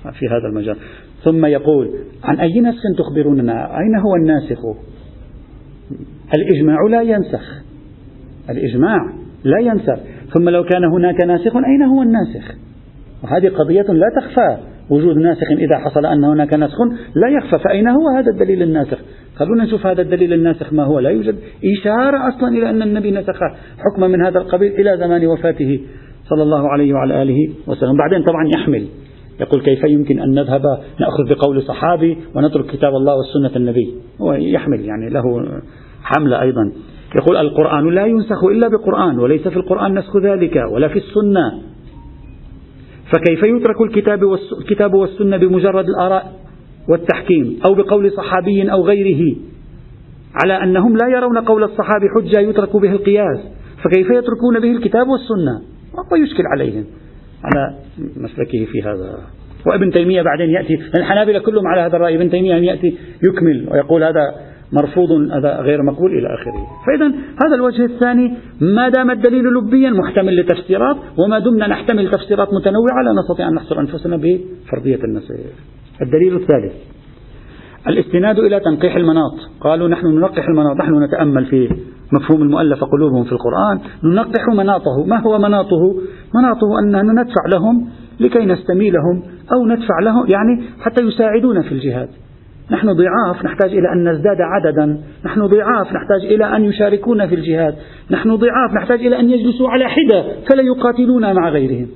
في 0.03 0.27
هذا 0.27 0.47
المجال. 0.49 0.77
ثم 1.23 1.45
يقول 1.45 1.89
عن 2.23 2.39
أي 2.39 2.61
نسخ 2.61 2.81
تخبروننا؟ 2.97 3.77
أين 3.77 3.95
هو 3.95 4.15
الناسخ؟ 4.15 4.59
الإجماع 6.35 6.77
لا 6.91 7.01
ينسخ. 7.01 7.63
الإجماع 8.49 8.97
لا 9.43 9.59
ينسخ. 9.59 9.99
ثم 10.33 10.49
لو 10.49 10.63
كان 10.63 10.83
هناك 10.83 11.21
ناسخ 11.21 11.55
أين 11.55 11.83
هو 11.83 12.01
الناسخ؟ 12.01 12.55
وهذه 13.23 13.49
قضية 13.49 13.81
لا 13.81 14.07
تخفى. 14.21 14.57
وجود 14.89 15.17
ناسخ 15.17 15.51
إذا 15.51 15.77
حصل 15.77 16.05
أن 16.05 16.23
هناك 16.23 16.53
نسخ 16.53 16.77
لا 17.15 17.27
يخفى. 17.37 17.63
فأين 17.63 17.87
هو 17.87 18.09
هذا 18.17 18.31
الدليل 18.31 18.63
الناسخ؟ 18.63 18.97
خلونا 19.35 19.63
نشوف 19.63 19.85
هذا 19.85 20.01
الدليل 20.01 20.33
الناسخ 20.33 20.73
ما 20.73 20.83
هو. 20.83 20.99
لا 20.99 21.09
يوجد 21.09 21.35
إشارة 21.79 22.17
أصلا 22.27 22.49
إلى 22.49 22.69
أن 22.69 22.81
النبي 22.81 23.11
نسخ 23.11 23.39
حكما 23.77 24.07
من 24.07 24.25
هذا 24.25 24.39
القبيل 24.39 24.71
إلى 24.71 24.97
زمان 24.97 25.27
وفاته. 25.27 25.79
صلى 26.29 26.43
الله 26.43 26.69
عليه 26.69 26.93
وعلى 26.93 27.21
آله 27.21 27.49
وسلم. 27.67 27.97
بعدين 27.97 28.23
طبعا 28.23 28.47
يحمل. 28.55 28.87
يقول 29.39 29.61
كيف 29.61 29.83
يمكن 29.83 30.19
أن 30.19 30.29
نذهب 30.29 30.61
نأخذ 30.99 31.35
بقول 31.35 31.63
صحابي 31.63 32.17
ونترك 32.35 32.65
كتاب 32.65 32.95
الله 32.95 33.15
والسنة 33.15 33.55
النبي؟ 33.55 33.93
هو 34.21 34.33
يحمل 34.33 34.85
يعني 34.85 35.09
له 35.09 35.23
حملة 36.03 36.41
أيضا. 36.41 36.71
يقول 37.15 37.37
القرآن 37.37 37.89
لا 37.89 38.05
ينسخ 38.05 38.43
إلا 38.43 38.67
بقرآن 38.67 39.19
وليس 39.19 39.47
في 39.47 39.57
القرآن 39.57 39.99
نسخ 39.99 40.17
ذلك 40.17 40.55
ولا 40.73 40.87
في 40.87 40.99
السنة. 40.99 41.61
فكيف 43.13 43.43
يترك 43.43 43.81
الكتاب 43.81 44.19
الكتاب 44.61 44.93
والسنة 44.93 45.37
بمجرد 45.37 45.85
الآراء 45.85 46.33
والتحكيم 46.89 47.59
أو 47.67 47.73
بقول 47.73 48.11
صحابي 48.11 48.71
أو 48.71 48.85
غيره؟ 48.85 49.35
على 50.43 50.63
أنهم 50.63 50.97
لا 50.97 51.07
يرون 51.07 51.37
قول 51.37 51.63
الصحابي 51.63 52.05
حجة 52.15 52.39
يترك 52.39 52.77
به 52.77 52.91
القياس. 52.91 53.39
فكيف 53.83 54.09
يتركون 54.09 54.59
به 54.61 54.71
الكتاب 54.71 55.07
والسنة؟ 55.07 55.61
ويشكل 56.11 56.43
عليهم. 56.53 56.85
على 57.47 57.75
مسلكه 58.17 58.65
في 58.71 58.81
هذا. 58.81 59.17
وابن 59.65 59.91
تيمية 59.91 60.21
بعدين 60.21 60.49
يأتي 60.49 60.79
الحنابلة 60.97 61.39
كلهم 61.39 61.67
على 61.67 61.81
هذا 61.81 61.95
الرأي 61.95 62.15
ابن 62.15 62.29
تيمية 62.29 62.55
يأتي 62.55 62.97
يكمل 63.23 63.67
ويقول 63.71 64.03
هذا 64.03 64.35
مرفوض 64.71 65.11
هذا 65.11 65.61
غير 65.61 65.83
مقبول 65.83 66.11
إلى 66.17 66.27
آخره. 66.27 66.67
فإذا 66.85 67.07
هذا 67.45 67.55
الوجه 67.55 67.85
الثاني 67.85 68.33
ما 68.61 68.89
دام 68.89 69.11
الدليل 69.11 69.43
لبيا 69.43 69.89
محتمل 69.89 70.39
لتفسيرات 70.39 70.97
وما 71.17 71.39
دمنا 71.39 71.67
نحتمل 71.67 72.11
تفسيرات 72.11 72.47
متنوعة 72.53 73.03
لا 73.05 73.11
نستطيع 73.21 73.47
أن 73.47 73.53
نحصر 73.53 73.79
أنفسنا 73.79 74.17
بفرضية 74.17 75.03
النسخ 75.03 75.35
الدليل 76.01 76.35
الثالث 76.35 76.73
الاستناد 77.87 78.39
إلى 78.39 78.59
تنقيح 78.59 78.95
المناط. 78.95 79.33
قالوا 79.61 79.87
نحن 79.87 80.07
ننقح 80.07 80.47
المناط 80.47 80.77
نحن 80.77 81.03
نتأمل 81.03 81.45
في 81.45 81.69
مفهوم 82.13 82.41
المؤلف 82.41 82.83
قلوبهم 82.83 83.23
في 83.23 83.31
القرآن 83.31 83.79
ننقح 84.03 84.47
مناطه. 84.53 85.05
ما 85.05 85.19
هو 85.21 85.39
مناطه؟ 85.39 85.95
مناطه 86.35 86.79
أننا 86.83 87.21
ندفع 87.21 87.45
لهم 87.47 87.89
لكي 88.19 88.45
نستميلهم 88.45 89.23
أو 89.53 89.65
ندفع 89.65 89.99
لهم 90.03 90.25
يعني 90.27 90.63
حتى 90.79 91.03
يساعدونا 91.03 91.61
في 91.61 91.71
الجهاد. 91.71 92.09
نحن 92.71 92.87
ضعاف 92.93 93.45
نحتاج 93.45 93.69
إلى 93.71 93.91
أن 93.93 94.09
نزداد 94.09 94.37
عددا. 94.41 95.01
نحن 95.25 95.45
ضعاف 95.45 95.87
نحتاج 95.93 96.25
إلى 96.33 96.55
أن 96.55 96.65
يشاركونا 96.65 97.27
في 97.27 97.35
الجهاد. 97.35 97.75
نحن 98.11 98.35
ضعاف 98.35 98.73
نحتاج 98.73 99.05
إلى 99.05 99.19
أن 99.19 99.29
يجلسوا 99.29 99.69
على 99.69 99.85
حدة 99.85 100.23
فلا 100.49 100.61
يقاتلونا 100.61 101.33
مع 101.33 101.49
غيرهم. 101.49 101.87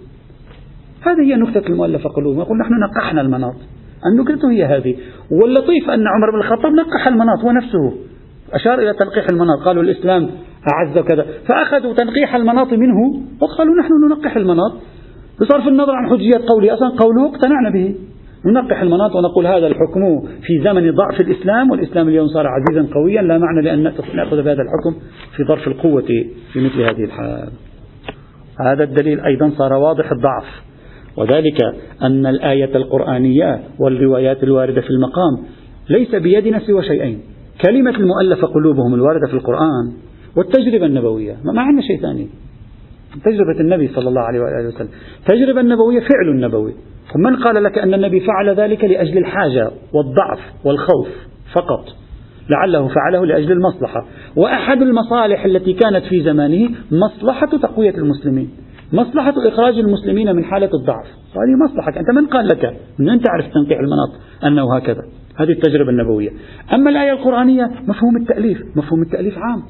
هذه 1.01 1.21
هي 1.21 1.35
نكتة 1.35 1.67
المؤلفة 1.67 2.09
قلوبهم. 2.09 2.41
يقول 2.41 2.57
نحن 2.57 2.73
نقحنا 2.79 3.21
المناط. 3.21 3.55
النكتة 4.05 4.51
هي 4.51 4.65
هذه. 4.65 4.95
واللطيف 5.31 5.89
أن 5.89 6.07
عمر 6.07 6.31
بن 6.31 6.37
الخطاب 6.37 6.71
نقح 6.71 7.07
المناط 7.07 7.39
هو 7.39 7.51
نفسه. 7.51 7.93
أشار 8.53 8.79
إلى 8.79 8.93
تنقيح 8.93 9.25
المناط. 9.31 9.59
قالوا 9.65 9.83
الإسلام 9.83 10.29
أعز 10.69 10.97
كذا 10.97 11.25
فأخذوا 11.47 11.93
تنقيح 11.93 12.35
المناط 12.35 12.73
منه 12.73 12.97
وقالوا 13.41 13.75
نحن 13.75 13.91
ننقح 14.07 14.35
المناط. 14.35 14.71
بصرف 15.41 15.67
النظر 15.67 15.91
عن 15.91 16.09
حجية 16.09 16.41
قوله 16.47 16.73
أصلا 16.73 16.89
قوله 16.89 17.25
اقتنعنا 17.25 17.69
به. 17.69 17.95
ننقح 18.45 18.81
المناط 18.81 19.15
ونقول 19.15 19.47
هذا 19.47 19.67
الحكم 19.67 20.21
في 20.21 20.63
زمن 20.63 20.91
ضعف 20.91 21.21
الإسلام 21.21 21.71
والإسلام 21.71 22.07
اليوم 22.07 22.27
صار 22.27 22.47
عزيزا 22.47 22.93
قويا. 22.93 23.21
لا 23.21 23.37
معنى 23.37 23.61
لأن 23.61 23.83
نأخذ 24.15 24.43
بهذا 24.43 24.61
الحكم 24.61 24.99
في 25.35 25.43
ظرف 25.43 25.67
القوة 25.67 26.07
في 26.53 26.59
مثل 26.59 26.81
هذه 26.81 27.03
الحال. 27.03 27.49
هذا 28.65 28.83
الدليل 28.83 29.19
أيضا 29.19 29.51
صار 29.57 29.73
واضح 29.73 30.11
الضعف. 30.11 30.45
وذلك 31.17 31.57
أن 32.01 32.25
الآية 32.25 32.75
القرآنية 32.75 33.59
والروايات 33.79 34.43
الواردة 34.43 34.81
في 34.81 34.89
المقام 34.89 35.37
ليس 35.89 36.15
بيدنا 36.15 36.59
سوى 36.59 36.83
شيئين. 36.83 37.19
كلمة 37.65 37.95
المؤلفة 37.97 38.47
قلوبهم 38.47 38.93
الواردة 38.93 39.27
في 39.27 39.33
القرآن 39.33 39.93
والتجربة 40.37 40.85
النبوية. 40.85 41.37
ما 41.43 41.61
عندنا 41.61 41.81
شيء 41.81 42.01
ثاني. 42.01 42.27
تجربة 43.25 43.59
النبي 43.59 43.87
صلى 43.87 44.09
الله 44.09 44.21
عليه 44.21 44.39
وآله 44.39 44.67
وسلم. 44.67 44.89
التجربة 45.19 45.61
النبوية 45.61 45.99
فعل 45.99 46.39
نبوي. 46.39 46.73
من 47.15 47.35
قال 47.35 47.63
لك 47.63 47.77
أن 47.77 47.93
النبي 47.93 48.19
فعل 48.19 48.55
ذلك 48.55 48.83
لأجل 48.83 49.17
الحاجة 49.17 49.71
والضعف 49.93 50.39
والخوف 50.65 51.07
فقط. 51.53 51.85
لعله 52.49 52.87
فعله 52.87 53.25
لأجل 53.25 53.51
المصلحة. 53.51 54.05
وأحد 54.35 54.81
المصالح 54.81 55.45
التي 55.45 55.73
كانت 55.73 56.05
في 56.05 56.23
زمانه 56.23 56.69
مصلحة 56.91 57.47
تقوية 57.47 57.95
المسلمين. 57.97 58.49
مصلحة 58.93 59.33
إخراج 59.47 59.79
المسلمين 59.79 60.35
من 60.35 60.43
حالة 60.43 60.69
الضعف. 60.73 61.05
هذه 61.31 61.71
مصلحة 61.71 61.99
أنت 61.99 62.09
من 62.15 62.27
قال 62.27 62.47
لك؟ 62.47 62.77
من 62.99 63.09
أنت 63.09 63.25
تعرف 63.25 63.45
تنقيح 63.45 63.79
المناط 63.79 64.09
أنه 64.43 64.75
هكذا. 64.75 65.01
هذه 65.35 65.51
التجربة 65.51 65.89
النبوية. 65.89 66.29
أما 66.73 66.89
الآية 66.89 67.11
القرآنية 67.11 67.71
مفهوم 67.87 68.17
التأليف. 68.21 68.61
مفهوم 68.75 69.01
التأليف 69.01 69.37
عام. 69.37 69.63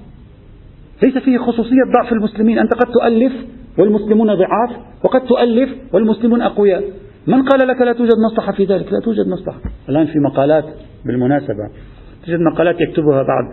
ليس 1.03 1.17
فيه 1.17 1.37
خصوصية 1.37 1.83
ضعف 1.97 2.13
المسلمين. 2.13 2.59
أنت 2.59 2.73
قد 2.73 2.93
تؤلف 2.93 3.33
والمسلمون 3.77 4.35
ضعاف 4.35 4.69
وقد 5.03 5.21
تؤلف 5.21 5.69
والمسلمون 5.93 6.41
أقوياء. 6.41 6.83
من 7.27 7.41
قال 7.43 7.67
لك 7.67 7.81
لا 7.81 7.93
توجد 7.93 8.17
مصلحة 8.31 8.51
في 8.51 8.65
ذلك؟ 8.65 8.93
لا 8.93 8.99
توجد 8.99 9.27
مصلحة. 9.27 9.59
الآن 9.89 10.05
في 10.05 10.19
مقالات 10.19 10.65
بالمناسبة 11.05 11.69
توجد 12.25 12.39
مقالات 12.39 12.81
يكتبها 12.81 13.23
بعض 13.23 13.45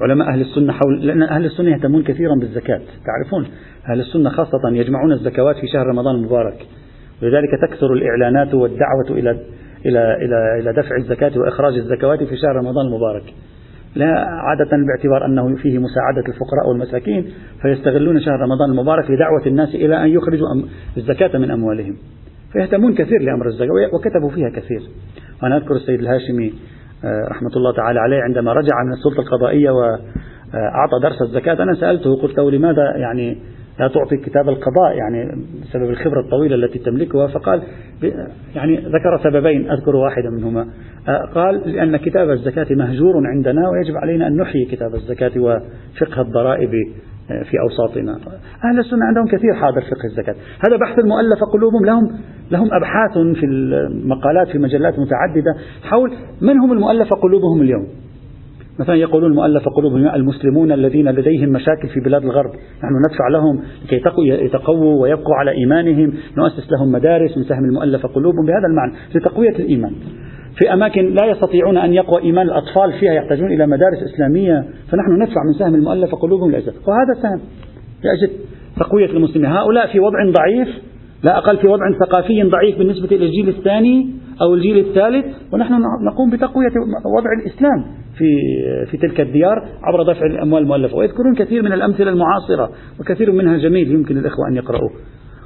علماء 0.00 0.28
أهل 0.28 0.40
السنة 0.40 0.72
حول 0.72 1.06
لأن 1.06 1.22
أهل 1.22 1.44
السنة 1.44 1.70
يهتمون 1.70 2.02
كثيرا 2.02 2.34
بالزكاة. 2.40 2.80
تعرفون 3.06 3.46
أهل 3.90 4.00
السنة 4.00 4.30
خاصة 4.30 4.70
يجمعون 4.72 5.12
الزكوات 5.12 5.56
في 5.56 5.66
شهر 5.66 5.86
رمضان 5.86 6.14
المبارك. 6.14 6.66
ولذلك 7.22 7.48
تكثر 7.68 7.92
الإعلانات 7.92 8.54
والدعوة 8.54 9.10
إلى 9.10 9.30
إلى 9.86 10.16
إلى 10.24 10.60
إلى 10.60 10.72
دفع 10.72 10.96
الزكاة 10.96 11.38
وإخراج 11.38 11.74
الزكوات 11.74 12.22
في 12.22 12.36
شهر 12.36 12.56
رمضان 12.56 12.86
المبارك. 12.86 13.34
لا 13.94 14.24
عادة 14.28 14.70
باعتبار 14.86 15.26
أنه 15.26 15.56
فيه 15.56 15.78
مساعدة 15.78 16.24
الفقراء 16.28 16.68
والمساكين 16.68 17.26
فيستغلون 17.62 18.20
شهر 18.20 18.40
رمضان 18.40 18.70
المبارك 18.70 19.10
لدعوة 19.10 19.46
الناس 19.46 19.74
إلى 19.74 20.04
أن 20.04 20.08
يخرجوا 20.08 20.48
الزكاة 20.96 21.38
من 21.38 21.50
أموالهم. 21.50 21.96
فيهتمون 22.52 22.94
كثير 22.94 23.22
لأمر 23.22 23.46
الزكاة 23.46 23.94
وكتبوا 23.94 24.30
فيها 24.30 24.50
كثير. 24.50 24.80
وأنا 25.42 25.56
أذكر 25.56 25.74
السيد 25.74 26.00
الهاشمي 26.00 26.52
آه، 27.04 27.28
رحمة 27.30 27.50
الله 27.56 27.72
تعالى 27.72 28.00
عليه 28.00 28.22
عندما 28.22 28.52
رجع 28.52 28.82
من 28.86 28.92
السلطة 28.92 29.20
القضائية 29.20 29.70
وأعطى 29.70 31.00
درس 31.02 31.22
الزكاة 31.22 31.62
أنا 31.62 31.74
سألته 31.74 32.16
قلت 32.22 32.38
له 32.38 32.50
لماذا 32.50 32.96
يعني 32.96 33.38
لا 33.80 33.88
تعطي 33.88 34.16
كتاب 34.16 34.48
القضاء 34.48 34.96
يعني 34.96 35.44
بسبب 35.62 35.90
الخبرة 35.90 36.20
الطويلة 36.20 36.54
التي 36.54 36.78
تملكها. 36.78 37.26
فقال 37.26 37.62
يعني 38.54 38.76
ذكر 38.76 39.20
سببين 39.24 39.70
أذكر 39.70 39.96
واحدا 39.96 40.30
منهما. 40.30 40.66
قال 41.34 41.72
لأن 41.72 41.96
كتاب 41.96 42.30
الزكاة 42.30 42.66
مهجور 42.70 43.26
عندنا 43.26 43.68
ويجب 43.68 43.96
علينا 43.96 44.26
أن 44.26 44.36
نحيي 44.36 44.64
كتاب 44.64 44.94
الزكاة 44.94 45.32
وفقه 45.36 46.20
الضرائب 46.20 46.70
في 47.50 47.60
أوساطنا. 47.60 48.12
أهل 48.64 48.78
السنة 48.78 49.04
عندهم 49.04 49.26
كثير 49.26 49.54
حاضر 49.54 49.80
فقه 49.80 50.04
الزكاة. 50.10 50.34
هذا 50.68 50.76
بحث 50.76 50.98
المؤلف 50.98 51.44
قلوبهم 51.52 51.84
لهم 51.84 52.20
لهم 52.50 52.68
أبحاث 52.72 53.38
في 53.40 53.46
المقالات 53.46 54.48
في 54.48 54.58
مجلات 54.58 54.94
متعددة. 54.98 55.54
حول 55.82 56.10
من 56.40 56.60
هم 56.60 56.72
المؤلف 56.72 57.08
قلوبهم 57.14 57.62
اليوم؟ 57.62 57.86
مثلا 58.80 58.94
يقولون 58.94 59.30
المؤلف 59.30 59.68
قلوبهم 59.76 60.08
المسلمون 60.14 60.72
الذين 60.72 61.08
لديهم 61.08 61.48
مشاكل 61.48 61.88
في 61.94 62.00
بلاد 62.00 62.24
الغرب 62.24 62.50
نحن 62.50 62.94
ندفع 63.08 63.28
لهم 63.28 63.62
لكي 63.84 64.02
يتقووا 64.44 65.02
ويبقوا 65.02 65.34
على 65.34 65.50
إيمانهم 65.50 66.12
نؤسس 66.38 66.72
لهم 66.72 66.92
مدارس 66.92 67.36
من 67.36 67.44
سهم 67.44 67.64
المؤلف 67.64 68.06
قلوبهم 68.06 68.46
بهذا 68.46 68.66
المعنى 68.70 68.92
لتقوية 69.14 69.56
الإيمان. 69.58 69.92
في 70.58 70.72
أماكن 70.72 71.14
لا 71.14 71.26
يستطيعون 71.26 71.76
أن 71.76 71.94
يقوى 71.94 72.22
إيمان 72.22 72.46
الأطفال 72.46 72.92
فيها 73.00 73.12
يحتاجون 73.12 73.52
إلى 73.52 73.66
مدارس 73.66 74.02
إسلامية 74.14 74.64
فنحن 74.90 75.22
ندفع 75.22 75.40
من 75.46 75.52
سهم 75.58 75.74
المؤلف 75.74 76.14
قلوبهم 76.14 76.50
لأجل 76.50 76.72
وهذا 76.86 77.22
سهم 77.22 77.40
لأجل 78.04 78.30
تقوية 78.76 79.10
المسلمين. 79.10 79.50
هؤلاء 79.50 79.92
في 79.92 80.00
وضع 80.00 80.30
ضعيف 80.30 80.68
لا 81.22 81.38
أقل 81.38 81.58
في 81.58 81.66
وضع 81.66 81.84
ثقافي 82.00 82.42
ضعيف 82.42 82.78
بالنسبة 82.78 83.16
إلى 83.16 83.24
الجيل 83.24 83.48
الثاني 83.48 84.10
أو 84.42 84.54
الجيل 84.54 84.78
الثالث 84.78 85.26
ونحن 85.52 85.72
نقوم 86.06 86.30
بتقوية 86.30 86.72
وضع 87.16 87.30
الإسلام 87.40 87.84
في 88.18 88.36
في 88.90 88.96
تلك 88.96 89.20
الديار 89.20 89.68
عبر 89.82 90.12
دفع 90.12 90.26
الأموال 90.26 90.62
المؤلفة. 90.62 90.96
ويذكرون 90.96 91.34
كثير 91.34 91.62
من 91.62 91.72
الأمثلة 91.72 92.10
المعاصرة 92.10 92.70
وكثير 93.00 93.32
منها 93.32 93.56
جميل 93.56 93.92
يمكن 93.92 94.18
الإخوة 94.18 94.48
أن 94.48 94.56
يقرأوه. 94.56 94.90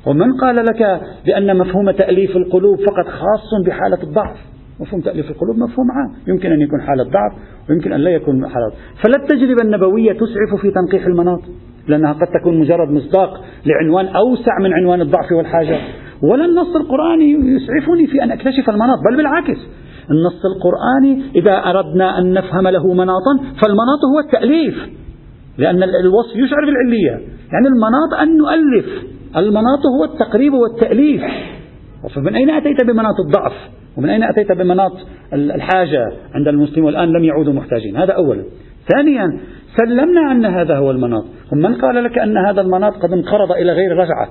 ومن 0.06 0.32
قال 0.40 0.56
لك 0.56 1.00
بأن 1.26 1.58
مفهوم 1.58 1.90
تأليف 1.90 2.36
القلوب 2.36 2.78
فقط 2.80 3.06
خاص 3.06 3.66
بحالة 3.66 4.02
الضعف؟ 4.02 4.36
مفهوم 4.80 5.00
تأليف 5.00 5.30
القلوب 5.30 5.56
مفهوم 5.56 5.86
عام. 5.90 6.12
يمكن 6.28 6.52
أن 6.52 6.60
يكون 6.60 6.80
حالة 6.80 7.04
ضعف 7.04 7.32
ويمكن 7.70 7.92
أن 7.92 8.00
لا 8.00 8.10
يكون 8.10 8.48
حالة 8.48 8.72
فلا 9.04 9.22
التجربة 9.22 9.62
النبوية 9.62 10.12
تسعف 10.12 10.60
في 10.60 10.70
تنقيح 10.70 11.06
المناط 11.06 11.40
لأنها 11.88 12.12
قد 12.12 12.26
تكون 12.40 12.60
مجرد 12.60 12.90
مصداق 12.90 13.44
لعنوان 13.66 14.06
أوسع 14.06 14.58
من 14.60 14.72
عنوان 14.72 15.00
الضعف 15.00 15.32
والحاجة. 15.32 15.78
ولا 16.30 16.44
النص 16.44 16.76
القرآني 16.76 17.30
يسعفني 17.32 18.06
في 18.06 18.22
أن 18.24 18.30
أكتشف 18.30 18.70
المناط 18.70 18.98
بل 19.10 19.16
بالعكس. 19.16 19.58
النص 20.10 20.40
القرآني 20.54 21.22
إذا 21.36 21.56
أردنا 21.70 22.18
أن 22.18 22.32
نفهم 22.32 22.68
له 22.68 22.94
مناطا 22.94 23.38
فالمناط 23.38 24.00
هو 24.12 24.20
التأليف 24.26 24.74
لأن 25.58 25.82
الوصف 25.82 26.36
يشعر 26.36 26.64
بالعلية. 26.66 27.26
يعني 27.52 27.68
المناط 27.68 28.14
أن 28.22 28.38
نؤلف 28.38 28.86
المناط 29.36 29.80
هو 29.98 30.04
التقريب 30.04 30.52
والتأليف. 30.52 31.22
فمن 32.14 32.34
أين 32.36 32.50
أتيت 32.50 32.84
بمناط 32.84 33.14
الضعف؟ 33.26 33.52
ومن 33.96 34.08
أين 34.08 34.22
أتيت 34.22 34.52
بمناط 34.52 34.92
الحاجة 35.32 36.12
عند 36.34 36.48
المسلمين 36.48 36.84
والآن 36.84 37.08
لم 37.08 37.24
يعودوا 37.24 37.52
محتاجين؟ 37.52 37.96
هذا 37.96 38.12
أولا 38.12 38.44
ثانيا 38.92 39.38
سلمنا 39.76 40.32
أن 40.32 40.44
هذا 40.44 40.76
هو 40.76 40.90
المناط. 40.90 41.24
ومن 41.52 41.74
قال 41.74 42.04
لك 42.04 42.18
أن 42.18 42.36
هذا 42.36 42.60
المناط 42.60 42.92
قد 42.92 43.12
انقرض 43.12 43.52
إلى 43.52 43.72
غير 43.72 43.96
رجعة؟ 43.96 44.28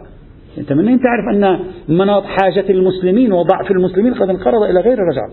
أنت 0.58 0.74
من 0.74 0.88
أين 0.88 1.00
تعرف 1.00 1.36
أن 1.36 1.60
مناط 1.98 2.24
حاجة 2.24 2.66
المسلمين 2.70 3.34
وضعف 3.34 3.72
المسلمين 3.72 4.14
قد 4.14 4.30
انقرض 4.30 4.64
إلى 4.64 4.80
غير 4.80 4.98
رجعة 5.00 5.30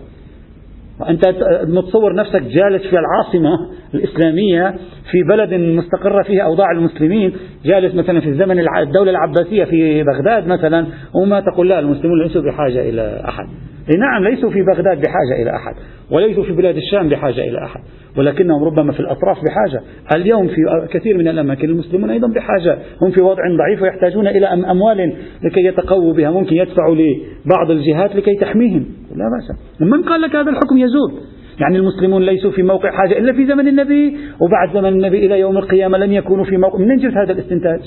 وأنت 0.99 1.21
متصور 1.67 2.15
نفسك 2.15 2.41
جالس 2.41 2.87
في 2.87 2.99
العاصمة 2.99 3.69
الإسلامية 3.93 4.75
في 5.11 5.23
بلد 5.29 5.53
مستقرة 5.53 6.23
فيها 6.23 6.43
أوضاع 6.43 6.71
المسلمين 6.71 7.33
جالس 7.65 7.95
مثلا 7.95 8.19
في 8.19 8.29
الزمن 8.29 8.59
الدولة 8.77 9.11
العباسية 9.11 9.63
في 9.63 10.03
بغداد 10.03 10.47
مثلا 10.47 10.85
وما 11.13 11.39
تقول 11.39 11.69
لا 11.69 11.79
المسلمون 11.79 12.23
ليسوا 12.23 12.41
بحاجة 12.41 12.89
إلى 12.89 13.21
أحد. 13.27 13.45
نعم 13.97 14.23
ليسوا 14.23 14.49
في 14.49 14.61
بغداد 14.61 15.01
بحاجة 15.01 15.41
إلى 15.41 15.55
أحد 15.55 15.75
وليسوا 16.11 16.43
في 16.43 16.51
بلاد 16.51 16.75
الشام 16.75 17.09
بحاجة 17.09 17.41
إلى 17.41 17.57
أحد 17.65 17.79
ولكنهم 18.17 18.63
ربما 18.63 18.91
في 18.91 18.99
الأطراف 18.99 19.37
بحاجة. 19.37 19.81
اليوم 20.15 20.47
في 20.47 20.87
كثير 20.93 21.17
من 21.17 21.27
الأماكن 21.27 21.69
المسلمون 21.69 22.09
أيضا 22.09 22.27
بحاجة 22.27 22.77
هم 23.01 23.11
في 23.11 23.21
وضع 23.21 23.43
ضعيف 23.57 23.81
ويحتاجون 23.81 24.27
إلى 24.27 24.47
أموال 24.47 25.13
لكي 25.43 25.65
يتقووا 25.65 26.13
بها 26.13 26.31
ممكن 26.31 26.55
يدفعوا 26.55 26.95
لبعض 26.95 27.71
الجهات 27.71 28.15
لكي 28.15 28.35
تحميهم. 28.35 28.85
لا 29.15 29.25
بأس. 29.39 29.59
من 29.79 30.03
قال 30.03 30.21
لك 30.21 30.35
هذا 30.35 30.49
الحكم 30.49 30.77
يزول؟ 30.77 31.11
يعني 31.59 31.77
المسلمون 31.77 32.21
ليسوا 32.21 32.51
في 32.51 32.63
موقع 32.63 32.91
حاجة 32.91 33.17
إلا 33.17 33.33
في 33.33 33.45
زمن 33.45 33.67
النبي 33.67 34.17
وبعد 34.41 34.73
زمن 34.73 34.89
النبي 34.89 35.25
إلى 35.25 35.39
يوم 35.39 35.57
القيامة 35.57 35.97
لن 35.97 36.11
يكونوا 36.11 36.45
في 36.45 36.57
موقع. 36.57 36.79
من 36.79 36.97
جبت 36.97 37.13
هذا 37.13 37.31
الاستنتاج؟ 37.31 37.79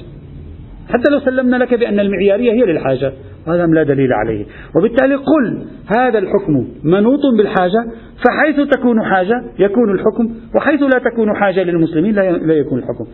حتى 0.88 1.10
لو 1.10 1.20
سلمنا 1.20 1.56
لك 1.56 1.74
بأن 1.74 2.00
المعيارية 2.00 2.52
هي 2.52 2.62
للحاجة. 2.72 3.12
هذا 3.48 3.66
لا 3.66 3.83
دليل 3.83 4.12
عليه؟ 4.12 4.46
وبالتالي 4.76 5.14
قل 5.14 5.66
هذا 5.96 6.18
الحكم 6.18 6.68
منوط 6.83 7.20
بالحاجة 7.37 7.85
فحيث 8.24 8.68
تكون 8.68 9.02
حاجة 9.02 9.44
يكون 9.59 9.90
الحكم 9.90 10.35
وحيث 10.57 10.83
لا 10.83 11.11
تكون 11.11 11.37
حاجة 11.37 11.62
للمسلمين 11.62 12.14
لا 12.14 12.54
يكون 12.54 12.78
الحكم. 12.78 13.07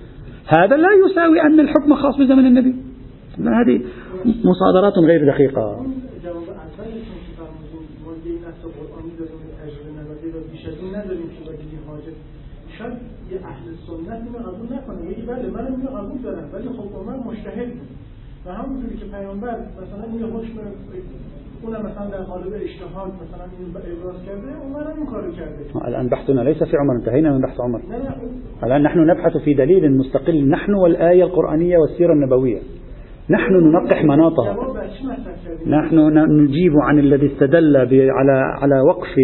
هذا 0.49 0.77
لا 0.77 0.89
يساوي 1.07 1.43
أن 1.43 1.61
الحكم 1.61 1.95
خاص 1.95 2.17
بزمن 2.19 2.47
النبي. 2.47 2.75
هذه 3.39 3.81
مصادرات 4.45 4.99
غير 4.99 5.33
دقيقة. 5.33 5.87
سنت 13.87 14.11
اینو 14.11 14.39
قبول 14.39 14.67
نکنه. 14.71 15.01
بله 15.27 15.49
من 15.51 15.67
اینو 15.67 15.89
قبول 15.97 16.19
دارم 16.23 16.47
ولی 16.53 16.69
خب 16.69 16.95
من 17.07 17.19
مجتهد 17.27 17.69
بود. 17.69 18.00
و 18.47 18.53
همونجوری 18.53 18.97
که 18.97 19.05
پیامبر 19.05 19.57
مثلا 19.83 20.05
این 20.13 20.23
حکم 20.23 20.59
اونم 21.63 21.81
مثلا 21.81 22.07
در 22.07 22.23
قالب 22.23 22.53
اجتهاد 22.55 23.09
مثلا 23.09 23.45
این 23.59 23.69
ابراز 24.01 24.23
کرده 24.27 24.49
عمر 24.65 24.91
این 24.97 25.07
کارو 25.07 25.33
کرده. 25.33 25.87
الان 25.87 26.09
بحثنا 26.09 26.43
ليس 26.43 26.63
في 26.63 26.77
عمر 26.77 26.95
انتهينا 26.95 27.33
من 27.33 27.41
بحث 27.41 27.61
عمر. 27.61 27.81
الان 28.63 28.83
نحن 28.83 28.99
نبحث 29.11 29.37
في 29.37 29.55
دليل 29.55 29.97
مستقل. 29.99 30.49
نحن 30.49 30.75
والآية 30.75 31.25
القرآنية 31.25 31.79
والسيرة 31.79 32.13
النبوية. 32.13 32.59
نحن 33.31 33.55
ننقح 33.55 34.05
مناطها 34.05 34.57
نحن 35.67 35.99
نجيب 36.43 36.73
عن 36.83 36.99
الذي 36.99 37.27
استدل 37.27 37.77
على 38.11 38.33
على 38.63 38.81
وقف 38.81 39.15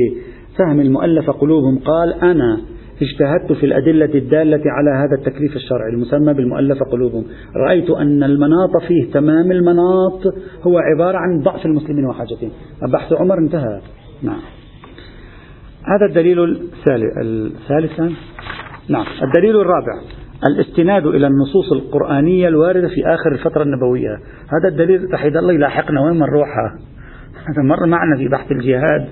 فهم 0.58 0.80
المؤلف 0.80 1.30
قلوبهم. 1.30 1.78
قال 1.78 2.12
أنا 2.12 2.60
اجتهدت 3.02 3.52
في 3.52 3.66
الأدلة 3.66 4.14
الدالة 4.14 4.62
على 4.66 4.90
هذا 4.90 5.14
التكليف 5.14 5.56
الشرعي 5.56 5.90
المسمى 5.90 6.34
بالمؤلفة 6.34 6.84
قلوبهم. 6.92 7.24
رأيت 7.56 7.90
أن 7.90 8.22
المناط 8.22 8.70
فيه 8.88 9.12
تمام 9.12 9.52
المناط 9.52 10.34
هو 10.62 10.78
عبارة 10.78 11.18
عن 11.18 11.40
ضعف 11.42 11.66
المسلمين 11.66 12.04
وحاجتهم. 12.04 12.50
بحث 12.92 13.12
عمر 13.12 13.38
انتهى. 13.38 13.80
نعم. 14.22 14.40
هذا 15.84 16.06
الدليل 16.08 16.44
الثالث 16.88 18.00
نعم. 18.88 19.04
الدليل 19.22 19.60
الرابع. 19.60 20.00
الاستناد 20.48 21.06
إلى 21.06 21.26
النصوص 21.26 21.72
القرآنية 21.72 22.48
الواردة 22.48 22.88
في 22.88 23.06
آخر 23.06 23.32
الفترة 23.32 23.62
النبوية. 23.62 24.18
هذا 24.48 24.68
الدليل 24.68 25.14
رح 25.14 25.24
الله 25.24 25.52
يلاحقنا 25.52 26.00
وين 26.00 26.18
نروحها 26.18 26.78
هذا 27.34 27.62
مر 27.62 27.86
معنا 27.86 28.16
في 28.16 28.28
بحث 28.28 28.52
الجهاد. 28.52 29.06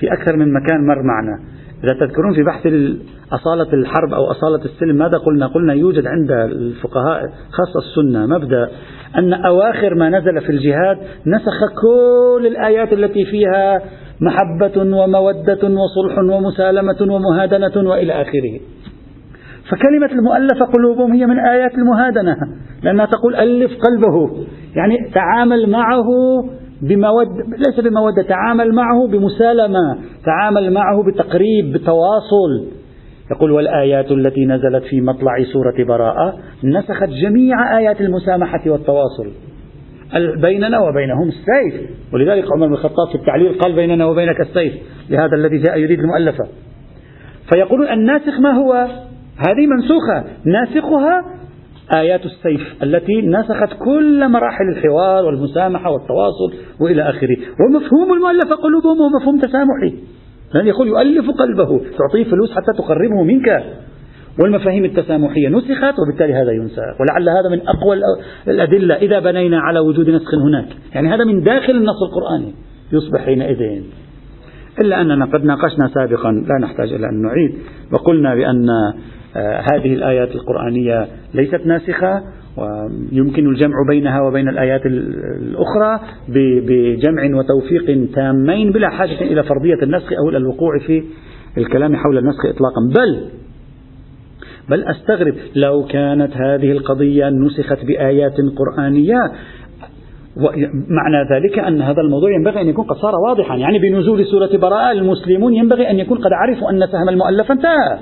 في 0.00 0.12
أكثر 0.12 0.36
من 0.36 0.52
مكان 0.52 0.86
مر 0.86 1.02
معنا. 1.02 1.54
إذا 1.84 1.92
تذكرون 1.92 2.34
في 2.34 2.42
بحث 2.42 2.66
أصالة 3.32 3.72
الحرب 3.72 4.12
أو 4.14 4.30
أصالة 4.30 4.64
السلم 4.64 4.96
ماذا 4.96 5.18
قلنا؟ 5.18 5.46
قلنا 5.46 5.72
يوجد 5.72 6.06
عند 6.06 6.30
الفقهاء 6.30 7.20
خاصة 7.50 7.78
السنة 7.78 8.26
مبدأ 8.26 8.68
أن 9.18 9.32
أواخر 9.32 9.94
ما 9.94 10.08
نزل 10.08 10.40
في 10.40 10.50
الجهاد 10.50 10.98
نسخ 11.26 11.58
كل 11.82 12.46
الآيات 12.46 12.92
التي 12.92 13.24
فيها 13.24 13.80
محبة 14.20 14.96
ومودة 14.96 15.68
وصلح 15.68 16.18
ومسالمة 16.18 16.96
ومهادنة 17.00 17.90
وإلى 17.90 18.12
آخره. 18.12 18.60
فكلمة 19.70 20.12
المؤلفة 20.12 20.64
قلوبهم 20.64 21.12
هي 21.12 21.26
من 21.26 21.38
آيات 21.38 21.74
المهادنة 21.74 22.36
لأنها 22.82 23.06
تقول 23.06 23.34
ألف 23.34 23.70
قلبه 23.70 24.46
يعني 24.76 25.10
تعامل 25.14 25.70
معه 25.70 26.08
بمود 26.82 27.28
ليس 27.66 27.80
بمودة 27.80 28.22
تعامل 28.28 28.74
معه 28.74 29.06
بمسالمة 29.06 29.98
تعامل 30.24 30.72
معه 30.72 31.02
بتقريب 31.02 31.72
بتواصل. 31.72 32.66
يقول 33.30 33.50
والآيات 33.50 34.10
التي 34.10 34.46
نزلت 34.46 34.84
في 34.84 35.00
مطلع 35.00 35.32
سورة 35.52 35.84
براءة 35.88 36.34
نسخت 36.64 37.08
جميع 37.08 37.78
آيات 37.78 38.00
المسامحة 38.00 38.60
والتواصل. 38.66 39.30
بيننا 40.42 40.78
وبينهم 40.78 41.28
السيف. 41.28 41.90
ولذلك 42.12 42.44
عمر 42.52 42.66
بن 42.66 42.72
الخطاب 42.72 43.08
في 43.08 43.14
التعليل 43.14 43.58
قال 43.58 43.72
بيننا 43.72 44.06
وبينك 44.06 44.40
السيف 44.40 44.72
لهذا 45.10 45.36
الذي 45.36 45.58
جاء 45.58 45.78
يريد 45.78 46.00
المؤلفة. 46.00 46.44
فيقولون 47.52 47.88
الناسخ 47.88 48.40
ما 48.40 48.50
هو؟ 48.50 48.72
هذه 49.48 49.66
منسوخة. 49.66 50.24
ناسخها 50.44 51.33
آيات 51.96 52.20
السيف 52.26 52.82
التي 52.82 53.22
نسخت 53.22 53.78
كل 53.84 54.28
مراحل 54.28 54.68
الحوار 54.68 55.24
والمسامحة 55.24 55.90
والتواصل 55.90 56.52
وإلى 56.80 57.02
آخره. 57.02 57.36
ومفهوم 57.60 58.12
المؤلف 58.12 58.52
قلوبهم 58.62 58.98
هو 58.98 59.08
مفهوم 59.08 59.40
تسامحي. 59.40 60.04
لأن 60.54 60.66
يقول 60.66 60.88
يؤلف 60.88 61.30
قلبه 61.30 61.78
تعطيه 61.78 62.24
فلوس 62.24 62.52
حتى 62.52 62.72
تقربه 62.78 63.22
منك. 63.22 63.64
والمفاهيم 64.42 64.84
التسامحية 64.84 65.48
نسخت 65.48 65.94
وبالتالي 65.98 66.34
هذا 66.34 66.52
ينسخ. 66.52 67.00
ولعل 67.00 67.28
هذا 67.28 67.48
من 67.50 67.60
أقوى 67.68 67.96
الأدلة. 68.48 68.94
إذا 68.94 69.20
بنينا 69.20 69.60
على 69.60 69.78
وجود 69.78 70.10
نسخ 70.10 70.34
هناك. 70.34 70.68
يعني 70.94 71.08
هذا 71.08 71.24
من 71.24 71.42
داخل 71.42 71.72
النص 71.72 72.02
القرآني. 72.02 72.54
يصبح 72.92 73.24
حينئذ. 73.24 73.82
إلا 74.80 75.00
أننا 75.00 75.24
قد 75.24 75.44
ناقشنا 75.44 75.90
سابقا. 75.94 76.30
لا 76.32 76.58
نحتاج 76.66 76.92
إلى 76.92 77.08
أن 77.08 77.22
نعيد. 77.22 77.58
وقلنا 77.92 78.34
بأن 78.34 78.66
هذه 79.72 79.94
الآيات 79.94 80.28
القرآنية 80.30 81.06
ليست 81.34 81.66
ناسخة 81.66 82.22
ويمكن 82.56 83.48
الجمع 83.48 83.74
بينها 83.88 84.20
وبين 84.22 84.48
الآيات 84.48 84.86
الأخرى 84.86 86.00
بجمع 86.28 87.38
وتوفيق 87.38 88.10
تامين 88.14 88.72
بلا 88.72 88.88
حاجة 88.88 89.20
إلى 89.20 89.42
فرضية 89.42 89.82
النسخ 89.82 90.12
أو 90.12 90.28
إلى 90.28 90.36
الوقوع 90.36 90.78
في 90.86 91.02
الكلام 91.58 91.96
حول 91.96 92.18
النسخ 92.18 92.46
إطلاقا. 92.46 92.80
بل 92.96 93.30
بل 94.68 94.84
أستغرب 94.84 95.34
لو 95.54 95.84
كانت 95.84 96.32
هذه 96.36 96.72
القضية 96.72 97.28
نسخت 97.28 97.84
بآيات 97.84 98.36
قرآنية 98.58 99.18
معنى 100.88 101.28
ذلك 101.34 101.58
أن 101.58 101.82
هذا 101.82 102.00
الموضوع 102.00 102.30
ينبغي 102.30 102.60
أن 102.60 102.68
يكون 102.68 102.84
قد 102.84 102.96
صار 102.96 103.12
واضحا 103.28 103.56
يعني 103.56 103.78
بنزول 103.78 104.26
سورة 104.26 104.56
براءة 104.56 104.92
المسلمون 104.92 105.54
ينبغي 105.54 105.90
أن 105.90 105.98
يكون 105.98 106.18
قد 106.18 106.30
عرفوا 106.32 106.70
أن 106.70 106.86
سهم 106.92 107.08
المؤلف 107.08 107.50
انتهى. 107.50 107.98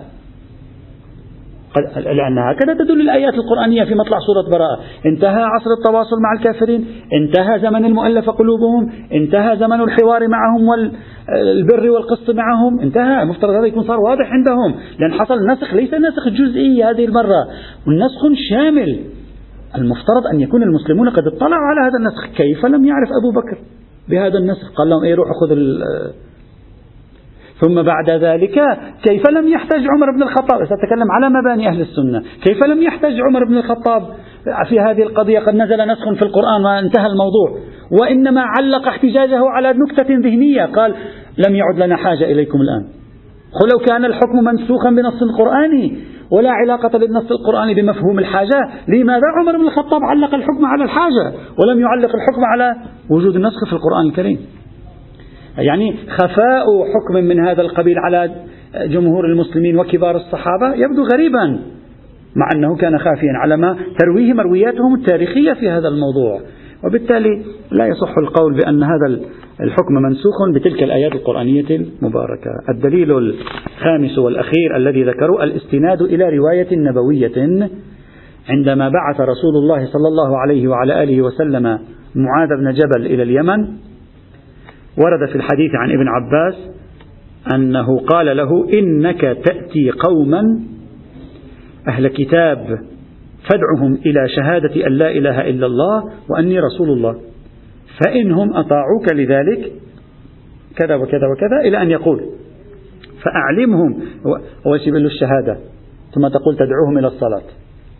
لأن 1.96 2.38
هكذا 2.38 2.74
تدل 2.74 3.00
الآيات 3.00 3.34
القرآنية 3.34 3.84
في 3.84 3.94
مطلع 3.94 4.18
سورة 4.18 4.58
براءة. 4.58 4.80
انتهى 5.06 5.42
عصر 5.42 5.70
التواصل 5.78 6.16
مع 6.22 6.32
الكافرين 6.38 6.86
انتهى 7.12 7.58
زمن 7.58 7.84
المؤلف 7.84 8.30
قلوبهم 8.30 8.92
انتهى 9.12 9.56
زمن 9.56 9.80
الحوار 9.80 10.28
معهم 10.28 10.68
والبر 10.68 11.90
والقسط 11.90 12.30
معهم 12.30 12.80
انتهى. 12.80 13.22
المفترض 13.22 13.50
هذا 13.50 13.66
يكون 13.66 13.84
صار 13.84 14.00
واضح 14.00 14.32
عندهم. 14.32 14.74
لأن 14.98 15.12
حصل 15.12 15.34
نسخ 15.46 15.74
ليس 15.74 15.94
نسخ 15.94 16.28
جزئي 16.28 16.84
هذه 16.84 17.04
المرة. 17.04 17.48
نسخ 17.88 18.38
شامل. 18.50 19.00
المفترض 19.76 20.26
أن 20.32 20.40
يكون 20.40 20.62
المسلمون 20.62 21.08
قد 21.08 21.26
اطلعوا 21.26 21.62
على 21.62 21.80
هذا 21.80 21.98
النسخ. 21.98 22.36
كيف 22.36 22.66
لم 22.66 22.84
يعرف 22.84 23.08
أبو 23.20 23.40
بكر 23.40 23.58
بهذا 24.08 24.38
النسخ؟ 24.38 24.72
قال 24.76 24.88
لهم 24.88 25.04
إيه 25.04 25.14
روحوا 25.14 25.32
خذوا 25.40 25.56
ثم 27.60 27.82
بعد 27.82 28.10
ذلك 28.10 28.78
كيف 29.02 29.30
لم 29.30 29.48
يحتج 29.48 29.86
عمر 29.94 30.10
بن 30.16 30.22
الخطاب؟ 30.22 30.58
سأتكلم 30.58 31.10
على 31.10 31.28
مباني 31.30 31.68
أهل 31.68 31.80
السنة. 31.80 32.22
كيف 32.44 32.64
لم 32.64 32.82
يحتج 32.82 33.20
عمر 33.20 33.44
بن 33.44 33.56
الخطاب 33.56 34.02
في 34.68 34.80
هذه 34.80 35.02
القضية؟ 35.02 35.38
قد 35.38 35.54
نزل 35.54 35.92
نسخ 35.92 36.12
في 36.18 36.22
القرآن 36.22 36.64
وانتهى 36.64 37.06
الموضوع. 37.06 37.58
وإنما 38.00 38.40
علق 38.40 38.88
احتجاجه 38.88 39.48
على 39.48 39.72
نكتة 39.72 40.14
ذهنية. 40.14 40.64
قال 40.64 40.94
لم 41.48 41.56
يعد 41.56 41.82
لنا 41.86 41.96
حاجة 41.96 42.24
إليكم 42.24 42.58
الآن. 42.60 42.84
ولو 43.62 43.84
كان 43.86 44.04
الحكم 44.04 44.44
منسوخا 44.44 44.90
بنص 44.90 45.36
قرآني 45.38 45.98
ولا 46.30 46.50
علاقة 46.50 46.98
للنص 46.98 47.30
القرآني 47.30 47.74
بمفهوم 47.74 48.18
الحاجة 48.18 48.60
لماذا 48.88 49.26
عمر 49.38 49.58
بن 49.58 49.64
الخطاب 49.64 50.00
علق 50.02 50.34
الحكم 50.34 50.66
على 50.66 50.84
الحاجة 50.84 51.32
ولم 51.58 51.80
يعلق 51.80 52.10
الحكم 52.14 52.44
على 52.44 52.74
وجود 53.10 53.36
النسخ 53.36 53.64
في 53.66 53.72
القرآن 53.72 54.06
الكريم؟ 54.06 54.38
يعني 55.58 55.94
خفاء 56.08 56.64
حكم 56.94 57.14
من 57.14 57.40
هذا 57.40 57.62
القبيل 57.62 57.98
على 57.98 58.30
جمهور 58.84 59.26
المسلمين 59.26 59.78
وكبار 59.78 60.16
الصحابة 60.16 60.74
يبدو 60.74 61.02
غريبا 61.14 61.58
مع 62.36 62.48
أنه 62.54 62.76
كان 62.76 62.98
خافيا 62.98 63.32
على 63.32 63.56
ما 63.56 63.76
ترويه 63.98 64.32
مروياتهم 64.32 64.94
التاريخية 64.94 65.52
في 65.52 65.70
هذا 65.70 65.88
الموضوع. 65.88 66.40
وبالتالي 66.84 67.44
لا 67.70 67.86
يصح 67.86 68.18
القول 68.18 68.54
بأن 68.54 68.82
هذا 68.82 69.20
الحكم 69.60 69.94
منسوخ 69.94 70.34
بتلك 70.54 70.82
الآيات 70.82 71.12
القرآنية 71.12 71.66
المباركة. 71.70 72.50
الدليل 72.74 73.10
الخامس 73.18 74.18
والأخير 74.18 74.76
الذي 74.76 75.04
ذكروا 75.04 75.44
الاستناد 75.44 76.02
إلى 76.02 76.36
رواية 76.36 76.68
نبوية 76.72 77.68
عندما 78.48 78.88
بعث 78.88 79.20
رسول 79.20 79.56
الله 79.56 79.86
صلى 79.86 80.08
الله 80.08 80.38
عليه 80.38 80.68
وعلى 80.68 81.02
آله 81.02 81.22
وسلم 81.22 81.62
معاذ 82.14 82.48
بن 82.60 82.72
جبل 82.72 83.06
إلى 83.06 83.22
اليمن. 83.22 83.66
ورد 84.96 85.28
في 85.28 85.36
الحديث 85.36 85.70
عن 85.74 85.90
ابن 85.90 86.08
عباس 86.08 86.54
أنه 87.54 87.98
قال 87.98 88.36
له 88.36 88.68
إنك 88.72 89.20
تأتي 89.20 89.90
قوما 89.90 90.60
أهل 91.88 92.08
كتاب 92.08 92.78
فادعهم 93.50 93.94
إلى 94.06 94.28
شهادة 94.28 94.86
أن 94.86 94.92
لا 94.92 95.10
إله 95.10 95.50
إلا 95.50 95.66
الله 95.66 96.04
وأني 96.30 96.60
رسول 96.60 96.90
الله. 96.90 97.20
فإنهم 98.04 98.56
أطاعوك 98.56 99.12
لذلك 99.12 99.72
كذا 100.76 100.94
وكذا 100.94 101.26
وكذا 101.36 101.60
إلى 101.68 101.82
أن 101.82 101.90
يقول. 101.90 102.20
فأعلمهم. 103.24 104.00
هو 104.66 104.76
له 104.76 105.06
الشهادة. 105.06 105.56
ثم 106.14 106.28
تقول 106.28 106.56
تدعوهم 106.56 106.98
إلى 106.98 107.06
الصلاة. 107.06 107.42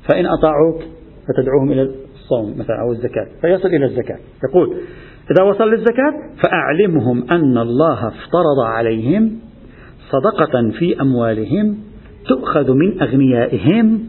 فإن 0.09 0.27
أطاعوك 0.27 0.83
فتدعوهم 1.29 1.73
إلى 1.73 1.83
الصوم 1.83 2.59
مثلا 2.59 2.81
أو 2.81 2.93
الزكاة. 2.93 3.27
فيصل 3.41 3.69
إلى 3.69 3.85
الزكاة. 3.85 4.19
يقول 4.49 4.77
إذا 5.31 5.43
وصل 5.43 5.71
للزكاة 5.71 6.15
فأعلمهم 6.43 7.31
أن 7.31 7.59
الله 7.59 8.09
افترض 8.09 8.59
عليهم 8.67 9.39
صدقة 10.11 10.71
في 10.79 11.01
أموالهم 11.01 11.79
تؤخذ 12.29 12.73
من 12.73 13.03
أغنيائهم. 13.03 14.01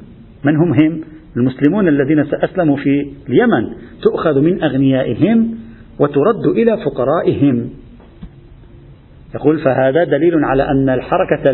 من 0.44 0.56
هم 0.56 0.74
هم؟ 0.74 1.02
المسلمون 1.38 1.88
الذين 1.88 2.20
أسلموا 2.20 2.78
في 2.78 3.12
اليمن. 3.30 3.74
تؤخذ 4.02 4.40
من 4.40 4.64
أغنيائهم 4.64 5.56
وترد 6.00 6.46
إلى 6.48 6.78
فقرائهم. 6.78 7.70
يقول 9.36 9.60
فهذا 9.60 10.04
دليل 10.04 10.44
على 10.44 10.64
أن 10.64 10.90
الحركة 10.90 11.52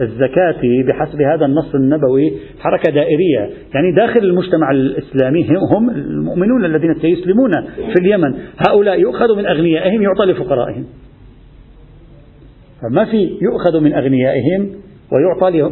الزكاة 0.00 0.60
بحسب 0.88 1.22
هذا 1.22 1.46
النص 1.46 1.74
النبوي 1.74 2.32
حركة 2.60 2.92
دائرية. 2.92 3.50
يعني 3.74 3.92
داخل 3.96 4.20
المجتمع 4.20 4.70
الإسلامي 4.70 5.46
هم 5.72 5.90
المؤمنون 5.90 6.64
الذين 6.64 6.94
سيسلمون 6.94 7.50
في 7.76 8.00
اليمن. 8.00 8.34
هؤلاء 8.68 9.00
يؤخذ 9.00 9.36
من 9.36 9.46
أغنيائهم 9.46 10.02
يعطى 10.02 10.24
لفقرائهم. 10.24 10.84
فما 12.82 13.04
في 13.04 13.38
يؤخذ 13.42 13.80
من 13.80 13.94
أغنيائهم 13.94 14.70
ويعطى 15.12 15.70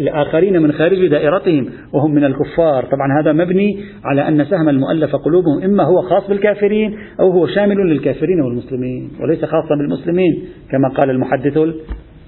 لآخرين 0.00 0.62
من 0.62 0.72
خارج 0.72 1.06
دائرتهم 1.06 1.68
وهم 1.92 2.14
من 2.14 2.24
الكفار. 2.24 2.84
طبعا 2.84 3.20
هذا 3.20 3.32
مبني 3.32 3.78
على 4.04 4.28
أن 4.28 4.44
سهم 4.44 4.68
المؤلف 4.68 5.16
قلوبهم 5.16 5.62
إما 5.64 5.84
هو 5.84 6.02
خاص 6.02 6.28
بالكافرين 6.28 6.96
أو 7.20 7.30
هو 7.30 7.46
شامل 7.46 7.76
للكافرين 7.76 8.40
والمسلمين 8.40 9.10
وليس 9.20 9.44
خاصا 9.44 9.74
بالمسلمين 9.78 10.44
كما 10.70 10.88
قال 10.88 11.10
المحدث 11.10 11.58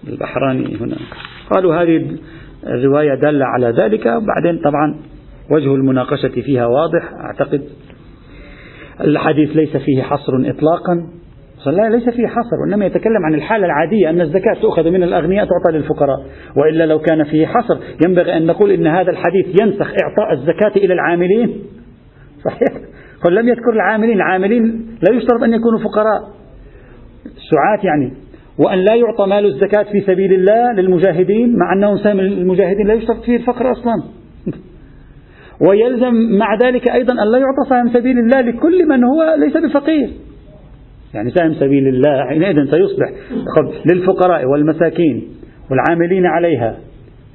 البحراني 0.09 0.77
هنا. 0.77 0.97
قالوا 1.51 1.75
هذه 1.83 2.17
الرواية 2.67 3.15
دالة 3.15 3.45
على 3.45 3.67
ذلك. 3.67 4.09
بعدين 4.09 4.63
طبعا 4.65 4.97
وجه 5.51 5.75
المناقشة 5.75 6.29
فيها 6.29 6.67
واضح 6.67 7.13
أعتقد 7.25 7.63
الحديث 9.01 9.57
ليس 9.57 9.77
فيه 9.77 10.03
حصر 10.03 10.33
إطلاقا. 10.45 11.07
لا 11.67 11.91
ليس 11.91 12.09
فيه 12.09 12.27
حصر 12.27 12.57
وإنما 12.63 12.87
يتكلم 12.87 13.25
عن 13.27 13.35
الحالة 13.35 13.67
العادية 13.67 14.11
أن 14.11 14.21
الزكاة 14.21 14.55
تؤخذ 14.63 14.91
من 14.91 15.03
الأغنياء 15.03 15.47
تعطى 15.47 15.79
للفقراء. 15.79 16.27
وإلا 16.57 16.87
لو 16.87 16.99
كان 16.99 17.25
فيه 17.25 17.47
حصر 17.47 17.79
ينبغي 18.07 18.37
أن 18.37 18.47
نقول 18.47 18.71
إن 18.71 18.87
هذا 18.87 19.11
الحديث 19.11 19.47
ينسخ 19.63 19.87
إعطاء 20.03 20.33
الزكاة 20.33 20.73
إلى 20.77 20.95
العاملين. 20.95 21.63
صحيح؟ 22.45 22.83
قل 23.25 23.35
لم 23.35 23.49
يذكر 23.49 23.73
العاملين. 23.73 24.17
العاملين 24.17 24.87
لا 25.09 25.17
يشترط 25.17 25.43
أن 25.43 25.53
يكونوا 25.53 25.79
فقراء. 25.79 26.21
سعاة 27.51 27.85
يعني 27.85 28.13
وأن 28.59 28.79
لا 28.79 28.95
يعطى 28.95 29.27
مال 29.27 29.47
الزكاة 29.47 29.83
في 29.83 30.01
سبيل 30.01 30.33
الله 30.33 30.73
للمجاهدين 30.73 31.57
مع 31.57 31.73
أنهم 31.73 31.99
سهم 31.99 32.21
المجاهدين 32.21 32.87
لا 32.87 32.95
يشترط 32.95 33.23
فيه 33.23 33.37
الفقر 33.37 33.73
أصلا. 33.73 34.03
ويلزم 35.69 36.15
مع 36.39 36.59
ذلك 36.63 36.91
أيضا 36.91 37.13
أن 37.13 37.33
لا 37.33 37.39
يعطى 37.39 37.69
سهم 37.69 37.89
سبيل 38.01 38.19
الله 38.19 38.41
لكل 38.41 38.89
من 38.89 39.05
هو 39.05 39.35
ليس 39.39 39.57
بفقير. 39.57 40.11
يعني 41.15 41.31
سهم 41.31 41.55
سبيل 41.55 41.89
الله 41.89 42.25
حينئذ 42.29 42.71
سيصبح 42.71 43.11
للفقراء 43.87 44.45
والمساكين 44.45 45.29
والعاملين 45.71 46.27
عليها. 46.27 46.77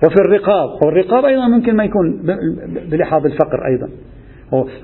وفي 0.05 0.15
الرقاب 0.15 0.69
والرقاب 0.85 1.25
أيضا 1.25 1.47
ممكن 1.47 1.75
ما 1.75 1.83
يكون 1.83 2.21
بلحاظ 2.91 3.25
الفقر 3.25 3.65
أيضا. 3.71 3.89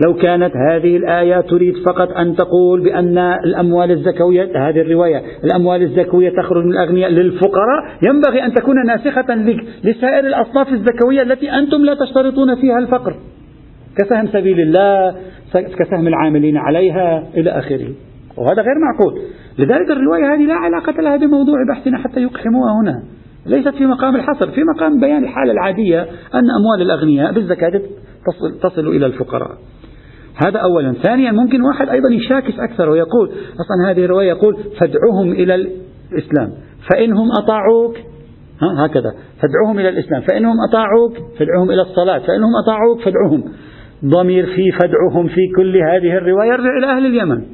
لو 0.05 0.13
كانت 0.13 0.53
هذه 0.55 0.97
الآية 0.97 1.41
تريد 1.41 1.73
فقط 1.85 2.11
أن 2.11 2.35
تقول 2.35 2.83
بأن 2.83 3.17
الأموال 3.17 3.91
الزكوية 3.91 4.69
هذه 4.69 4.81
الرواية 4.81 5.21
الأموال 5.43 5.81
الزكوية 5.81 6.29
تخرج 6.29 6.65
من 6.65 6.71
الأغنياء 6.71 7.09
للفقراء 7.09 7.83
ينبغي 8.07 8.45
أن 8.45 8.53
تكون 8.53 8.75
ناسخة 8.85 9.35
لسائر 9.83 10.19
الأصناف 10.19 10.69
الزكوية 10.69 11.21
التي 11.21 11.51
أنتم 11.51 11.77
لا 11.77 11.93
تشترطون 11.93 12.55
فيها 12.55 12.79
الفقر. 12.79 13.15
كسهم 13.97 14.27
سبيل 14.27 14.59
الله 14.59 15.15
كسهم 15.53 16.07
العاملين 16.07 16.57
عليها 16.57 17.23
إلى 17.37 17.49
آخره. 17.49 17.89
وهذا 18.37 18.61
غير 18.61 18.75
معقول. 18.79 19.21
لذلك 19.59 19.91
الرواية 19.91 20.33
هذه 20.33 20.45
لا 20.45 20.53
علاقة 20.53 21.01
لها 21.01 21.17
بموضوع 21.17 21.55
بحثنا 21.69 21.97
حتى 21.97 22.21
يقحموها 22.21 22.73
هنا. 22.81 23.03
ليست 23.45 23.75
في 23.75 23.85
مقام 23.85 24.15
الحصر 24.15 24.51
في 24.51 24.61
مقام 24.75 24.99
بيان 24.99 25.23
الحالة 25.23 25.51
العادية 25.51 26.01
أن 26.33 26.45
أموال 26.59 26.81
الأغنياء 26.81 27.33
بالزكاة 27.33 27.81
تصل, 28.27 28.59
تصل 28.69 28.87
إلى 28.87 29.05
الفقراء. 29.05 29.57
هذا 30.45 30.59
أولا. 30.59 30.93
ثانيا 30.93 31.31
ممكن 31.31 31.61
واحد 31.61 31.89
أيضا 31.89 32.09
يشاكس 32.09 32.59
أكثر 32.59 32.89
ويقول 32.89 33.29
أصلا 33.29 33.91
هذه 33.91 34.05
الرواية 34.05 34.27
يقول 34.27 34.57
فادعوهم 34.79 35.31
إلى 35.31 35.55
الإسلام. 35.55 36.51
فإنهم 36.91 37.29
أطاعوك 37.43 37.97
ها 38.61 38.85
هكذا. 38.85 39.13
فادعوهم 39.41 39.79
إلى 39.79 39.89
الإسلام. 39.89 40.21
فإنهم 40.21 40.55
أطاعوك 40.69 41.17
فادعوهم 41.39 41.71
إلى 41.71 41.81
الصلاة. 41.81 42.19
فإنهم 42.19 42.51
أطاعوك 42.63 43.01
فادعوهم 43.01 43.43
ضمير 44.05 44.45
في 44.45 44.71
فدعهم 44.71 45.27
في 45.27 45.41
كل 45.55 45.77
هذه 45.77 46.17
الرواية 46.17 46.49
يرجع 46.49 46.77
إلى 46.77 46.87
أهل 46.87 47.05
اليمن. 47.05 47.45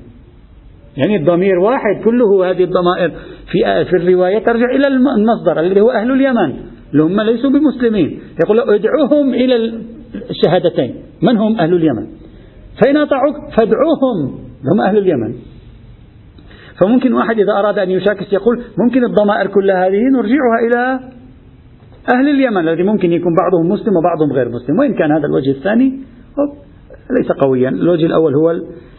يعني 0.98 1.16
الضمير 1.16 1.60
واحد 1.60 2.04
كله 2.04 2.52
هذه 2.52 2.64
الضمائر. 2.64 3.12
في 3.52 3.86
في 3.86 3.96
الرواية 3.96 4.40
ترجع 4.40 4.66
إلى 4.66 4.88
المصدر 4.88 5.60
الذي 5.60 5.82
هو 5.82 5.92
أهل 5.92 6.12
اليمن. 6.12 6.56
اللي 6.92 7.04
هم 7.04 7.22
ليسوا 7.22 7.50
بمسلمين. 7.50 8.20
يقول 8.46 8.60
ادعوهم 8.60 9.34
إلى 9.34 9.56
الشهادتين 10.30 10.96
من 11.22 11.38
هم 11.38 11.60
أهل 11.60 11.74
اليمن؟ 11.74 12.08
فإن 12.84 12.98
أطاعوك 12.98 13.36
فادعوهم. 13.58 14.40
هم 14.72 14.82
أهل 14.82 14.98
اليمن. 14.98 15.34
فممكن 16.80 17.14
واحد 17.14 17.40
إذا 17.40 17.52
أراد 17.52 17.80
أن 17.80 17.90
يشاكس 17.90 18.34
يقول 18.34 18.62
ممكن 18.78 19.04
الضمائر 19.04 19.48
كلها 19.48 19.88
هذه 19.88 20.02
نرجعها 20.14 20.60
إلى 20.68 21.00
أهل 22.14 22.30
اليمن 22.30 22.58
الذي 22.58 22.84
ممكن 22.84 23.12
يكون 23.12 23.34
بعضهم 23.36 23.70
مسلم 23.70 23.94
وبعضهم 23.98 24.34
غير 24.34 24.50
مسلم. 24.50 24.80
وإن 24.80 24.94
كان 24.94 25.12
هذا 25.12 25.26
الوجه 25.26 25.50
الثاني 25.50 26.00
ليس 27.20 27.32
قويا. 27.32 27.70
الوجه 27.70 28.06
الأول 28.06 28.36
هو 28.36 28.52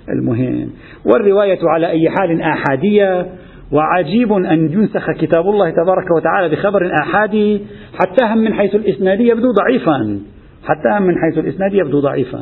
المهم. 0.08 0.70
والرواية 1.04 1.58
على 1.62 1.86
أي 1.86 2.10
حال 2.10 2.42
آحادية. 2.42 3.26
وعجيب 3.72 4.32
أن 4.32 4.72
ينسخ 4.72 5.10
كتاب 5.10 5.46
الله 5.46 5.70
تبارك 5.70 6.06
وتعالى 6.16 6.56
بخبر 6.56 6.90
آحادي 7.02 7.60
حتى 7.94 8.24
هم 8.24 8.38
من 8.38 8.54
حيث 8.54 8.74
الإسناد 8.74 9.20
يبدو 9.20 9.52
ضعيفا. 9.52 10.20
حتى 10.64 11.04
من 11.04 11.14
حيث 11.18 11.38
الإسناد 11.38 11.74
يبدو 11.74 12.00
ضعيفا. 12.00 12.38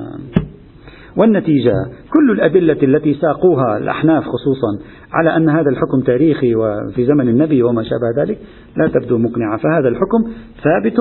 والنتيجة 1.17 1.73
كل 2.13 2.31
الأدلة 2.31 2.79
التي 2.83 3.15
ساقوها 3.15 3.79
الأحناف 3.79 4.25
خصوصا 4.25 4.87
على 5.13 5.37
أن 5.37 5.49
هذا 5.49 5.71
الحكم 5.71 6.01
تاريخي 6.07 6.55
وفي 6.55 7.05
زمن 7.05 7.29
النبي 7.29 7.63
وما 7.63 7.83
شابه 7.83 8.23
ذلك 8.23 8.39
لا 8.77 8.89
تبدو 8.89 9.19
مقنعة. 9.19 9.57
فهذا 9.57 9.89
الحكم 9.89 10.31
ثابت 10.63 10.97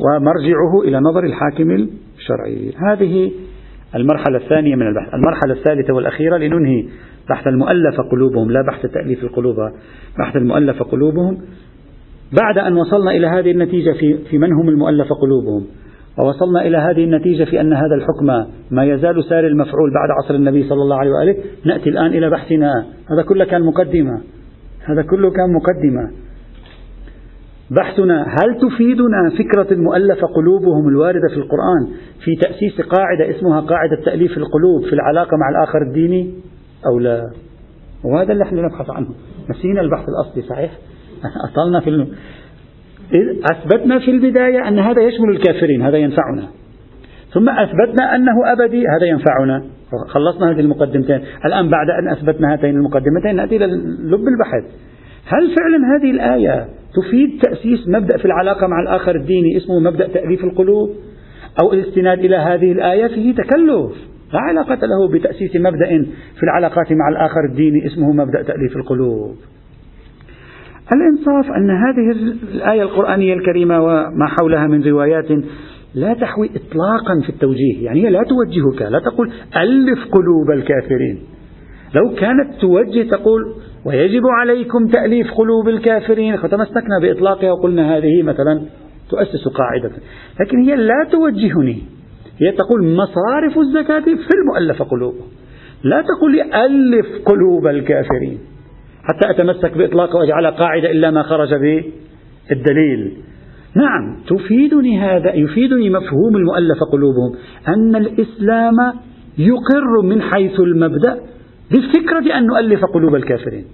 ومرجعه 0.00 0.80
إلى 0.84 1.00
نظر 1.00 1.24
الحاكم 1.24 1.88
الشرعي. 2.18 2.72
هذه 2.88 3.32
المرحلة 3.94 4.36
الثانية 4.36 4.74
من 4.76 4.86
البحث. 4.86 5.14
المرحلة 5.14 5.52
الثالثة 5.52 5.94
والأخيرة 5.94 6.36
لننهي 6.36 6.88
بحث 7.30 7.46
المؤلف 7.46 8.00
قلوبهم. 8.12 8.50
لا 8.50 8.62
بحث 8.62 8.86
تأليف 8.86 9.24
القلوب 9.24 9.56
بحث 10.18 10.36
المؤلف 10.36 10.82
قلوبهم. 10.82 11.38
بعد 12.42 12.58
أن 12.58 12.76
وصلنا 12.76 13.10
إلى 13.10 13.26
هذه 13.26 13.50
النتيجة 13.50 13.92
في, 13.92 14.18
في 14.30 14.38
من 14.38 14.52
هم 14.52 14.68
المؤلف 14.68 15.12
قلوبهم؟ 15.12 15.66
ووصلنا 16.18 16.66
إلى 16.66 16.76
هذه 16.76 17.04
النتيجة 17.04 17.44
في 17.44 17.60
أن 17.60 17.72
هذا 17.72 17.94
الحكم 17.94 18.26
ما 18.70 18.84
يزال 18.84 19.24
سار 19.24 19.46
المفعول 19.46 19.94
بعد 19.94 20.08
عصر 20.10 20.34
النبي 20.34 20.68
صلى 20.68 20.82
الله 20.82 20.96
عليه 20.96 21.10
وآله. 21.10 21.36
نأتي 21.64 21.90
الآن 21.90 22.06
إلى 22.06 22.30
بحثنا. 22.30 22.86
هذا 23.10 23.22
كله 23.28 23.44
كان 23.44 23.62
مقدمة. 23.62 24.20
هذا 24.84 25.02
كله 25.02 25.30
كان 25.30 25.52
مقدمة. 25.52 26.10
بحثنا 27.70 28.22
هل 28.22 28.60
تفيدنا 28.60 29.30
فكرة 29.38 29.74
المؤلفة 29.74 30.26
قلوبهم 30.26 30.88
الواردة 30.88 31.28
في 31.28 31.36
القرآن 31.36 31.86
في 32.24 32.36
تأسيس 32.36 32.80
قاعدة 32.80 33.36
اسمها 33.36 33.60
قاعدة 33.60 33.96
تأليف 34.04 34.38
القلوب 34.38 34.84
في 34.84 34.92
العلاقة 34.92 35.36
مع 35.36 35.48
الآخر 35.48 35.82
الديني 35.82 36.34
أو 36.86 36.98
لا؟ 36.98 37.30
وهذا 38.04 38.32
اللي 38.32 38.44
إحنا 38.44 38.62
نبحث 38.62 38.90
عنه. 38.90 39.08
نسينا 39.50 39.80
البحث 39.80 40.04
الأصلي 40.08 40.42
صحيح؟ 40.42 40.70
أطلنا 41.50 41.80
في 41.80 41.90
الم... 43.14 43.40
أثبتنا 43.52 43.98
في 43.98 44.10
البداية 44.10 44.68
أن 44.68 44.78
هذا 44.78 45.02
يشمل 45.02 45.30
الكافرين 45.30 45.82
هذا 45.82 45.96
ينفعنا. 45.96 46.48
ثم 47.34 47.48
أثبتنا 47.48 48.16
أنه 48.16 48.52
أبدي 48.52 48.84
هذا 48.86 49.06
ينفعنا. 49.06 49.64
خلصنا 50.08 50.50
هذه 50.50 50.60
المقدمتين. 50.60 51.20
الآن 51.44 51.68
بعد 51.68 51.90
أن 51.90 52.08
أثبتنا 52.08 52.52
هاتين 52.52 52.76
المقدمتين 52.76 53.36
نأتي 53.36 53.56
إلى 53.56 53.66
لب 54.04 54.28
البحث. 54.28 54.64
هل 55.26 55.54
فعلا 55.56 55.96
هذه 55.96 56.10
الآية 56.10 56.66
تفيد 56.96 57.40
تأسيس 57.42 57.88
مبدأ 57.88 58.16
في 58.16 58.24
العلاقة 58.24 58.66
مع 58.66 58.80
الآخر 58.80 59.16
الديني 59.16 59.56
اسمه 59.56 59.80
مبدأ 59.80 60.08
تأليف 60.08 60.44
القلوب؟ 60.44 60.90
أو 61.62 61.72
الاستناد 61.72 62.18
إلى 62.18 62.36
هذه 62.36 62.72
الآية 62.72 63.06
فيه 63.06 63.34
تكلف. 63.34 63.92
لا 64.32 64.40
علاقة 64.40 64.78
له 64.86 65.08
بتأسيس 65.12 65.56
مبدأ 65.56 65.86
في 66.36 66.42
العلاقات 66.42 66.92
مع 66.92 67.08
الآخر 67.08 67.40
الديني 67.50 67.86
اسمه 67.86 68.12
مبدأ 68.12 68.42
تأليف 68.42 68.76
القلوب. 68.76 69.36
الإنصاف 70.92 71.52
أن 71.56 71.70
هذه 71.70 72.10
الآية 72.54 72.82
القرآنية 72.82 73.34
الكريمة 73.34 73.80
وما 73.82 74.26
حولها 74.26 74.66
من 74.66 74.84
روايات 74.84 75.26
لا 75.94 76.14
تحوي 76.14 76.46
إطلاقا 76.46 77.20
في 77.22 77.28
التوجيه 77.28 77.84
يعني 77.84 78.06
هي 78.06 78.10
لا 78.10 78.22
توجهك 78.22 78.92
لا 78.92 78.98
تقول 78.98 79.32
ألف 79.56 79.98
قلوب 80.12 80.50
الكافرين. 80.50 81.18
لو 81.94 82.14
كانت 82.14 82.60
توجه 82.60 83.10
تقول 83.10 83.54
ويجب 83.84 84.22
عليكم 84.26 84.86
تأليف 84.86 85.26
قلوب 85.30 85.68
الكافرين 85.68 86.36
فتمسكنا 86.36 86.98
بإطلاقها 87.02 87.52
وقلنا 87.52 87.96
هذه 87.96 88.22
مثلا 88.22 88.62
تؤسس 89.10 89.48
قاعدة. 89.48 89.90
لكن 90.40 90.58
هي 90.58 90.76
لا 90.76 91.06
توجهني 91.12 91.82
هي 92.38 92.52
تقول 92.52 92.94
مصارف 92.94 93.58
الزكاة 93.58 94.00
في 94.00 94.34
المؤلفة 94.34 94.84
قلوبهم 94.84 95.26
لا 95.82 96.02
تقول 96.02 96.40
ألف 96.40 97.06
قلوب 97.24 97.66
الكافرين. 97.66 98.38
حتى 99.08 99.30
أتمسك 99.30 99.78
بإطلاقه 99.78 100.16
وأجعلها 100.16 100.50
قاعدة 100.50 100.90
إلا 100.90 101.10
ما 101.10 101.22
خرج 101.22 101.54
بالدليل 101.54 103.12
نعم 103.76 104.16
تفيدني 104.28 105.00
هذا 105.00 105.34
يفيدني 105.34 105.90
مفهوم 105.90 106.36
المؤلفة 106.36 106.86
قلوبهم 106.92 107.36
أن 107.68 107.96
الإسلام 107.96 108.76
يقر 109.38 110.02
من 110.02 110.22
حيث 110.22 110.60
المبدأ 110.60 111.20
بالفكرة 111.70 112.38
أن 112.38 112.46
نؤلف 112.46 112.84
قلوب 112.84 113.14
الكافرين. 113.14 113.64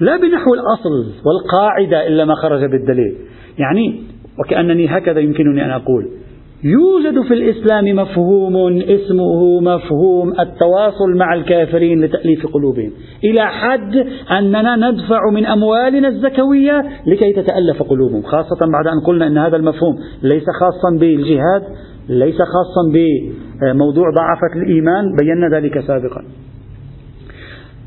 لا 0.00 0.16
بنحو 0.16 0.54
الأصل 0.54 1.12
والقاعدة 1.24 2.06
إلا 2.06 2.24
ما 2.24 2.34
خرج 2.34 2.70
بالدليل. 2.70 3.16
يعني 3.58 4.02
وكأنني 4.38 4.86
هكذا 4.86 5.20
يمكنني 5.20 5.64
أن 5.64 5.70
أقول. 5.70 6.08
يوجد 6.64 7.22
في 7.28 7.34
الإسلام 7.34 7.84
مفهوم 7.84 8.56
اسمه 8.82 9.60
مفهوم 9.60 10.32
التواصل 10.40 11.16
مع 11.16 11.34
الكافرين 11.34 12.00
لتأليف 12.04 12.46
قلوبهم. 12.46 12.90
إلى 13.24 13.46
حد 13.46 14.06
أننا 14.38 14.90
ندفع 14.90 15.20
من 15.32 15.46
أموالنا 15.46 16.08
الزكوية 16.08 16.84
لكي 17.06 17.32
تتألف 17.32 17.82
قلوبهم 17.82 18.22
خاصة 18.22 18.58
بعد 18.72 18.86
أن 18.86 19.00
قلنا 19.06 19.26
أن 19.26 19.38
هذا 19.38 19.56
المفهوم 19.56 19.96
ليس 20.22 20.44
خاصا 20.60 20.98
بالجهاد 21.00 21.62
ليس 22.08 22.36
خاصا 22.36 22.92
بموضوع 22.92 24.10
ضعفة 24.10 24.62
الإيمان 24.62 25.04
بينا 25.20 25.56
ذلك 25.56 25.80
سابقا. 25.80 26.24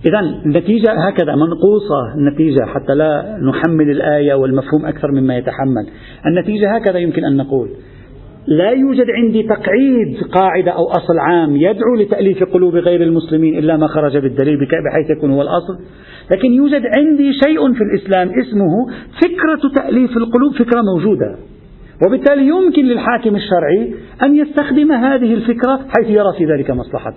إذا 0.05 0.19
النتيجة 0.19 0.91
هكذا 0.91 1.35
منقوصة 1.35 2.15
النتيجة 2.17 2.65
حتى 2.65 2.95
لا 2.95 3.37
نحمل 3.49 3.89
الآية 3.89 4.33
والمفهوم 4.33 4.85
أكثر 4.85 5.11
مما 5.11 5.37
يتحمل. 5.37 5.87
النتيجة 6.25 6.75
هكذا 6.75 6.99
يمكن 6.99 7.25
أن 7.25 7.37
نقول. 7.37 7.69
لا 8.47 8.69
يوجد 8.69 9.05
عندي 9.09 9.43
تقعيد 9.43 10.23
قاعدة 10.31 10.71
أو 10.71 10.85
أصل 10.85 11.19
عام 11.19 11.55
يدعو 11.55 11.95
لتأليف 11.99 12.43
قلوب 12.43 12.75
غير 12.75 13.01
المسلمين 13.01 13.57
إلا 13.57 13.77
ما 13.77 13.87
خرج 13.87 14.17
بالدليل 14.17 14.57
بحيث 14.59 15.17
يكون 15.17 15.31
هو 15.31 15.41
الأصل. 15.41 15.73
لكن 16.31 16.51
يوجد 16.51 16.81
عندي 16.97 17.33
شيء 17.45 17.73
في 17.73 17.83
الإسلام 17.83 18.29
اسمه 18.29 18.87
فكرة 19.21 19.81
تأليف 19.81 20.17
القلوب 20.17 20.53
فكرة 20.53 20.81
موجودة. 20.81 21.35
وبالتالي 22.07 22.47
يمكن 22.47 22.85
للحاكم 22.85 23.35
الشرعي 23.35 23.93
أن 24.23 24.35
يستخدم 24.35 24.91
هذه 24.91 25.33
الفكرة 25.33 25.79
حيث 25.97 26.09
يرى 26.09 26.33
في 26.37 26.45
ذلك 26.45 26.71
مصلحة. 26.71 27.15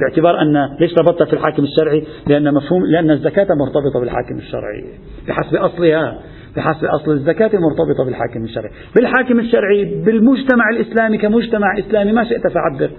باعتبار 0.00 0.42
أن 0.42 0.68
ليش 0.80 0.98
ربطت 0.98 1.22
في 1.22 1.32
الحاكم 1.32 1.62
الشرعي؟ 1.62 2.02
لأن 2.26 2.54
مفهوم 2.54 2.82
لأن 2.92 3.10
الزكاة 3.10 3.46
مرتبطة 3.54 4.00
بالحاكم 4.00 4.36
الشرعي. 4.38 4.84
بحسب 5.28 5.56
أصلها. 5.56 6.18
بحسب 6.56 6.84
أصل 6.84 7.12
الزكاة 7.12 7.50
مرتبطة 7.58 8.04
بالحاكم 8.04 8.44
الشرعي. 8.44 8.70
بالحاكم 8.96 9.40
الشرعي 9.40 9.84
بالمجتمع 10.04 10.70
الإسلامي 10.70 11.18
كمجتمع 11.18 11.78
إسلامي 11.78 12.12
ما 12.12 12.24
شئت 12.24 12.46
فعبر. 12.54 12.90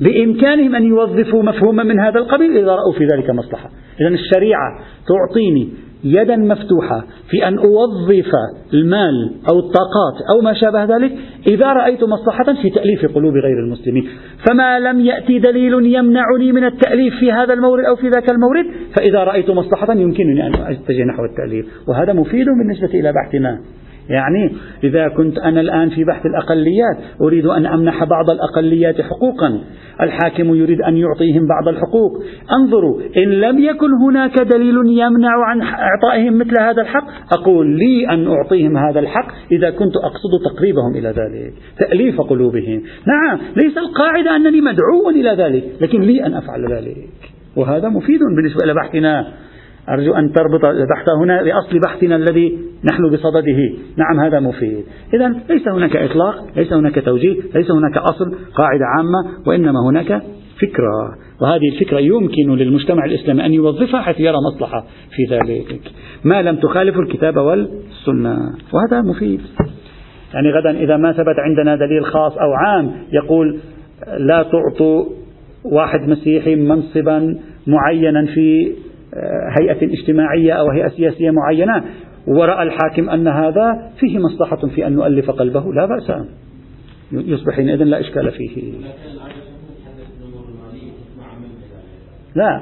بإمكانهم 0.00 0.74
أن 0.74 0.82
يوظفوا 0.82 1.42
مفهوما 1.42 1.82
من 1.82 2.00
هذا 2.00 2.18
القبيل 2.18 2.56
إذا 2.56 2.70
رأوا 2.70 2.92
في 2.98 3.04
ذلك 3.04 3.30
مصلحة. 3.30 3.70
إذا 4.00 4.08
الشريعة 4.08 4.78
تعطيني 5.08 5.68
يدا 6.04 6.36
مفتوحة 6.36 7.04
في 7.30 7.48
أن 7.48 7.58
أوظف 7.58 8.30
المال 8.74 9.32
أو 9.52 9.58
الطاقات 9.58 10.16
أو 10.30 10.40
ما 10.40 10.54
شابه 10.54 10.84
ذلك 10.84 11.12
إذا 11.46 11.72
رأيت 11.72 12.04
مصلحة 12.04 12.54
في 12.62 12.70
تأليف 12.70 13.14
قلوب 13.14 13.34
غير 13.34 13.58
المسلمين. 13.64 14.08
فما 14.48 14.78
لم 14.78 15.00
يأتي 15.00 15.38
دليل 15.38 15.72
يمنعني 15.72 16.52
من 16.52 16.64
التأليف 16.64 17.14
في 17.20 17.32
هذا 17.32 17.54
المورد 17.54 17.84
أو 17.84 17.96
في 17.96 18.08
ذاك 18.08 18.30
المورد 18.30 18.66
فإذا 18.96 19.24
رأيت 19.24 19.50
مصلحة 19.50 19.92
يمكنني 19.92 20.46
أن 20.46 20.54
أتجه 20.54 21.04
نحو 21.04 21.24
التأليف. 21.24 21.66
وهذا 21.88 22.12
مفيد 22.12 22.46
بالنسبة 22.46 23.00
إلى 23.00 23.12
بحثنا. 23.12 23.60
يعني 24.10 24.56
إذا 24.84 25.08
كنت 25.08 25.38
أنا 25.38 25.60
الآن 25.60 25.90
في 25.90 26.04
بحث 26.04 26.26
الأقليات 26.26 26.96
أريد 27.20 27.46
أن 27.46 27.66
أمنح 27.66 28.04
بعض 28.04 28.30
الأقليات 28.30 29.00
حقوقا. 29.00 29.60
الحاكم 30.00 30.54
يريد 30.54 30.82
أن 30.82 30.96
يعطيهم 30.96 31.46
بعض 31.48 31.68
الحقوق. 31.68 32.22
انظروا 32.52 33.00
إن 33.16 33.28
لم 33.28 33.58
يكن 33.58 33.88
هناك 34.06 34.38
دليل 34.38 34.76
يمنع 34.86 35.44
عن 35.44 35.62
إعطائهم 35.62 36.38
مثل 36.38 36.60
هذا 36.60 36.82
الحق 36.82 37.04
أقول 37.32 37.78
لي 37.78 38.08
أن 38.10 38.26
أعطيهم 38.26 38.76
هذا 38.76 39.00
الحق 39.00 39.28
إذا 39.52 39.70
كنت 39.70 39.96
أقصد 39.96 40.54
تقريبهم 40.54 40.96
إلى 40.96 41.08
ذلك. 41.08 41.52
تأليف 41.78 42.20
قلوبهم. 42.20 42.82
نعم 43.06 43.38
ليس 43.56 43.78
القاعدة 43.78 44.36
أنني 44.36 44.60
مدعو 44.60 45.10
إلى 45.10 45.30
ذلك 45.44 45.64
لكن 45.80 46.00
لي 46.00 46.26
أن 46.26 46.34
أفعل 46.34 46.72
ذلك. 46.72 46.96
وهذا 47.56 47.88
مفيد 47.88 48.20
بالنسبة 48.36 48.64
إلى 48.64 48.74
بحثنا. 48.74 49.32
أرجو 49.88 50.14
أن 50.14 50.32
تربط 50.32 50.64
البحث 50.64 51.08
هنا 51.22 51.42
بأصل 51.42 51.78
بحثنا 51.78 52.16
الذي 52.16 52.58
نحن 52.92 53.10
بصدده. 53.10 53.70
نعم 53.96 54.20
هذا 54.20 54.40
مفيد. 54.40 54.84
إذا 55.14 55.28
ليس 55.48 55.68
هناك 55.68 55.96
إطلاق 55.96 56.46
ليس 56.56 56.72
هناك 56.72 57.04
توجيه 57.04 57.36
ليس 57.54 57.70
هناك 57.70 57.96
أصل 57.96 58.34
قاعدة 58.54 58.84
عامة 58.96 59.46
وإنما 59.46 59.78
هناك 59.90 60.22
فكرة. 60.62 61.16
وهذه 61.42 61.68
الفكرة 61.72 61.98
يمكن 61.98 62.54
للمجتمع 62.56 63.04
الإسلامي 63.04 63.46
أن 63.46 63.52
يوظفها 63.52 64.00
حيث 64.00 64.20
يرى 64.20 64.36
مصلحة 64.54 64.84
في 65.16 65.34
ذلك. 65.34 65.80
ما 66.24 66.42
لم 66.42 66.56
تخالف 66.56 66.96
الكتاب 66.98 67.36
والسنة. 67.36 68.36
وهذا 68.72 69.02
مفيد. 69.02 69.40
يعني 70.34 70.50
غدا 70.50 70.84
إذا 70.84 70.96
ما 70.96 71.12
ثبت 71.12 71.36
عندنا 71.38 71.76
دليل 71.76 72.04
خاص 72.04 72.32
أو 72.32 72.52
عام 72.52 72.92
يقول 73.12 73.58
لا 74.18 74.42
تعطوا 74.42 75.04
واحد 75.64 76.08
مسيحي 76.08 76.54
منصبا 76.54 77.38
معينا 77.66 78.26
في 78.26 78.72
هيئة 79.60 79.92
اجتماعية 79.92 80.52
أو 80.52 80.70
هيئة 80.70 80.88
سياسية 80.88 81.30
معينة 81.30 81.84
ورأى 82.26 82.62
الحاكم 82.62 83.10
أن 83.10 83.28
هذا 83.28 83.90
فيه 84.00 84.18
مصلحة 84.18 84.68
في 84.74 84.86
أن 84.86 84.92
نؤلف 84.92 85.30
قلبه 85.30 85.72
لا 85.72 85.86
بأس. 85.86 86.12
يصبح 87.12 87.54
حينئذ 87.54 87.82
لا 87.84 88.00
إشكال 88.00 88.30
فيه. 88.30 88.72
لا 92.34 92.60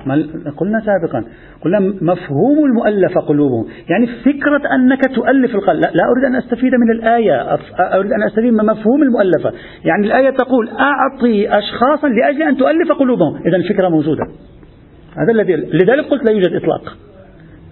قلنا 0.56 0.80
سابقا 0.86 1.24
قلنا 1.64 1.78
مفهوم 1.80 2.64
المؤلف 2.66 3.18
قلوبهم. 3.18 3.66
يعني 3.88 4.06
فكرة 4.06 4.74
أنك 4.74 5.14
تؤلف 5.14 5.54
القلب 5.54 5.80
لا, 5.80 5.90
لا 5.94 6.02
أريد 6.12 6.24
أن 6.24 6.36
أستفيد 6.36 6.74
من 6.74 6.90
الآية 6.90 7.54
أريد 7.80 8.12
أن 8.12 8.22
أستفيد 8.22 8.52
من 8.52 8.66
مفهوم 8.66 9.02
المؤلفة 9.02 9.52
يعني 9.84 10.06
الآية 10.06 10.30
تقول 10.30 10.68
أعطي 10.68 11.58
أشخاصا 11.58 12.08
لأجل 12.08 12.42
أن 12.42 12.56
تؤلف 12.56 12.92
قلوبهم. 12.92 13.36
إذا 13.46 13.56
الفكرة 13.56 13.88
موجودة. 13.88 14.24
هذا 15.22 15.32
الذي 15.32 15.52
لذلك 15.52 16.04
قلت 16.10 16.24
لا 16.24 16.32
يوجد 16.32 16.52
إطلاق. 16.54 16.96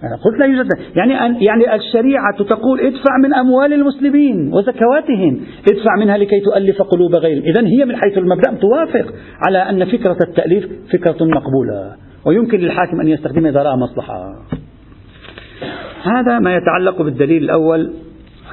أنا 0.03 0.15
قلت 0.25 0.39
لا 0.39 0.45
يوجد 0.45 0.69
يعني 0.95 1.25
أن 1.25 1.35
يعني 1.41 1.75
الشريعة 1.75 2.37
تقول 2.49 2.79
ادفع 2.79 3.17
من 3.23 3.33
أموال 3.33 3.73
المسلمين 3.73 4.53
وزكواتهم 4.53 5.41
ادفع 5.71 5.95
منها 5.99 6.17
لكي 6.17 6.39
تؤلف 6.39 6.81
قلوب 6.81 7.15
غيرهم. 7.15 7.43
إذا 7.43 7.67
هي 7.67 7.85
من 7.85 7.95
حيث 7.95 8.17
المبدأ 8.17 8.53
توافق 8.53 9.13
على 9.47 9.57
أن 9.57 9.85
فكرة 9.85 10.17
التأليف 10.27 10.67
فكرة 10.93 11.25
مقبولة 11.25 11.95
ويمكن 12.25 12.57
للحاكم 12.57 13.01
أن 13.01 13.07
يستخدمها 13.07 13.51
إذا 13.51 13.63
رأى 13.63 13.77
مصلحة. 13.77 14.33
هذا 16.03 16.39
ما 16.39 16.55
يتعلق 16.55 17.01
بالدليل 17.01 17.43
الأول. 17.43 17.93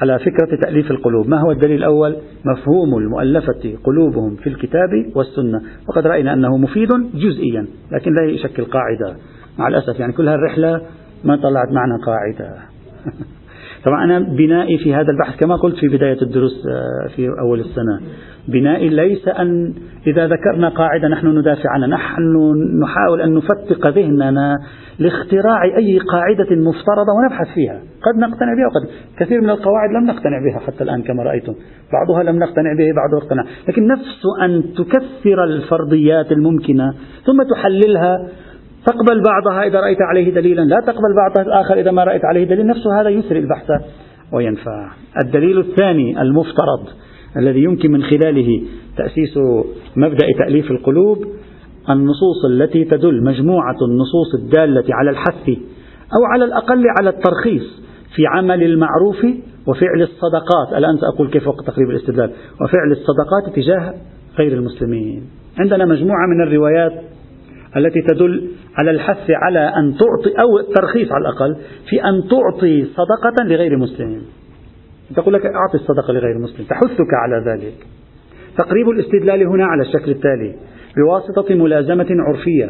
على 0.01 0.19
فكرة 0.19 0.55
تأليف 0.61 0.91
القلوب. 0.91 1.27
ما 1.27 1.41
هو 1.41 1.51
الدليل 1.51 1.77
الأول؟ 1.77 2.15
مفهوم 2.45 2.97
المؤلفة 2.97 3.77
قلوبهم 3.83 4.35
في 4.35 4.47
الكتاب 4.47 4.89
والسنة. 5.15 5.61
وقد 5.87 6.07
رأينا 6.07 6.33
أنه 6.33 6.57
مفيد 6.57 6.89
جزئيا 7.13 7.67
لكن 7.91 8.13
لا 8.13 8.31
يشكل 8.31 8.65
قاعدة. 8.65 9.15
مع 9.59 9.67
الأسف 9.67 9.99
يعني 9.99 10.13
كل 10.13 10.27
هالرحلة 10.27 10.81
ما 11.23 11.35
طلعت 11.35 11.71
معنا 11.71 11.97
قاعدة. 12.05 12.55
طبعا 13.85 14.03
أنا 14.03 14.19
بنائي 14.19 14.77
في 14.77 14.95
هذا 14.95 15.11
البحث 15.11 15.39
كما 15.39 15.55
قلت 15.55 15.75
في 15.75 15.87
بداية 15.87 16.21
الدروس 16.21 16.63
آه، 16.67 17.15
في 17.15 17.29
أول 17.39 17.59
السنة 17.59 17.99
بنائي 18.47 18.89
ليس 18.89 19.27
أن 19.27 19.73
إذا 20.07 20.27
ذكرنا 20.27 20.69
قاعدة 20.69 21.07
نحن 21.07 21.27
ندافع 21.27 21.69
عنها 21.69 21.87
نحن 21.87 22.53
نحاول 22.81 23.21
أن 23.21 23.33
نفتق 23.33 23.87
ذهننا 23.87 24.57
لاختراع 24.99 25.63
أي 25.77 25.99
قاعدة 25.99 26.55
مفترضة 26.55 27.11
ونبحث 27.17 27.47
فيها. 27.55 27.81
قد 28.01 28.19
نقتنع 28.19 28.53
بها 28.53 28.67
وقد 28.67 28.89
كثير 29.19 29.41
من 29.41 29.49
القواعد 29.49 29.89
لم 29.89 30.07
نقتنع 30.07 30.39
بها 30.39 30.59
حتى 30.59 30.83
الآن 30.83 31.01
كما 31.01 31.23
رأيتم. 31.23 31.53
بعضها 31.93 32.23
لم 32.23 32.39
نقتنع 32.39 32.73
به 32.77 32.85
بعضها 32.95 33.25
اقتنع. 33.25 33.43
لكن 33.67 33.87
نفس 33.87 34.21
أن 34.41 34.63
تكثر 34.73 35.43
الفرضيات 35.43 36.31
الممكنة 36.31 36.93
ثم 37.25 37.43
تحللها 37.43 38.27
تقبل 38.85 39.23
بعضها 39.23 39.67
إذا 39.67 39.79
رأيت 39.79 40.01
عليه 40.01 40.33
دليلا. 40.33 40.61
لا 40.61 40.79
تقبل 40.79 41.15
بعضها 41.15 41.43
الآخر 41.43 41.79
إذا 41.79 41.91
ما 41.91 42.03
رأيت 42.03 42.25
عليه 42.25 42.43
دليل 42.43 42.65
نفس 42.65 42.87
هذا 42.87 43.09
يسري 43.09 43.39
البحث 43.39 43.71
وينفع. 44.33 44.91
الدليل 45.25 45.59
الثاني 45.59 46.21
المفترض 46.21 46.87
الذي 47.37 47.63
يمكن 47.63 47.91
من 47.91 48.03
خلاله 48.03 48.61
تأسيس 48.97 49.37
مبدأ 49.95 50.25
تأليف 50.37 50.71
القلوب 50.71 51.17
النصوص 51.89 52.45
التي 52.49 52.85
تدل 52.85 53.23
مجموعة 53.23 53.77
النصوص 53.89 54.35
الدالة 54.43 54.83
على 54.89 55.09
الحث 55.09 55.49
أو 56.15 56.25
على 56.33 56.45
الأقل 56.45 56.83
على 56.99 57.09
الترخيص 57.09 57.81
في 58.15 58.21
عمل 58.27 58.63
المعروف 58.63 59.25
وفعل 59.67 60.01
الصدقات. 60.01 60.77
الآن 60.77 60.97
سأقول 60.97 61.29
كيف 61.29 61.47
وقت 61.47 61.67
تقريب 61.67 61.89
الاستدلال. 61.89 62.31
وفعل 62.61 62.91
الصدقات 62.91 63.55
تجاه 63.55 63.93
غير 64.37 64.53
المسلمين. 64.53 65.23
عندنا 65.59 65.85
مجموعة 65.85 66.27
من 66.27 66.47
الروايات 66.47 66.93
التي 67.77 68.01
تدل 68.01 68.49
على 68.77 68.91
الحث 68.91 69.29
على 69.29 69.59
أن 69.59 69.93
تعطي 69.93 70.41
أو 70.41 70.59
الترخيص 70.59 71.11
على 71.11 71.21
الأقل 71.21 71.55
في 71.89 72.03
أن 72.03 72.23
تعطي 72.29 72.85
صدقة 72.85 73.43
لغير 73.43 73.77
مسلم. 73.77 74.21
تقول 75.15 75.33
لك 75.33 75.45
أعطي 75.45 75.75
الصدقة 75.77 76.13
لغير 76.13 76.37
مسلم 76.37 76.65
تحثك 76.65 77.13
على 77.23 77.51
ذلك. 77.51 77.87
تقريب 78.57 78.89
الاستدلال 78.89 79.47
هنا 79.47 79.65
على 79.65 79.81
الشكل 79.81 80.11
التالي 80.11 80.55
بواسطة 80.97 81.55
ملازمة 81.55 82.07
عرفية. 82.09 82.65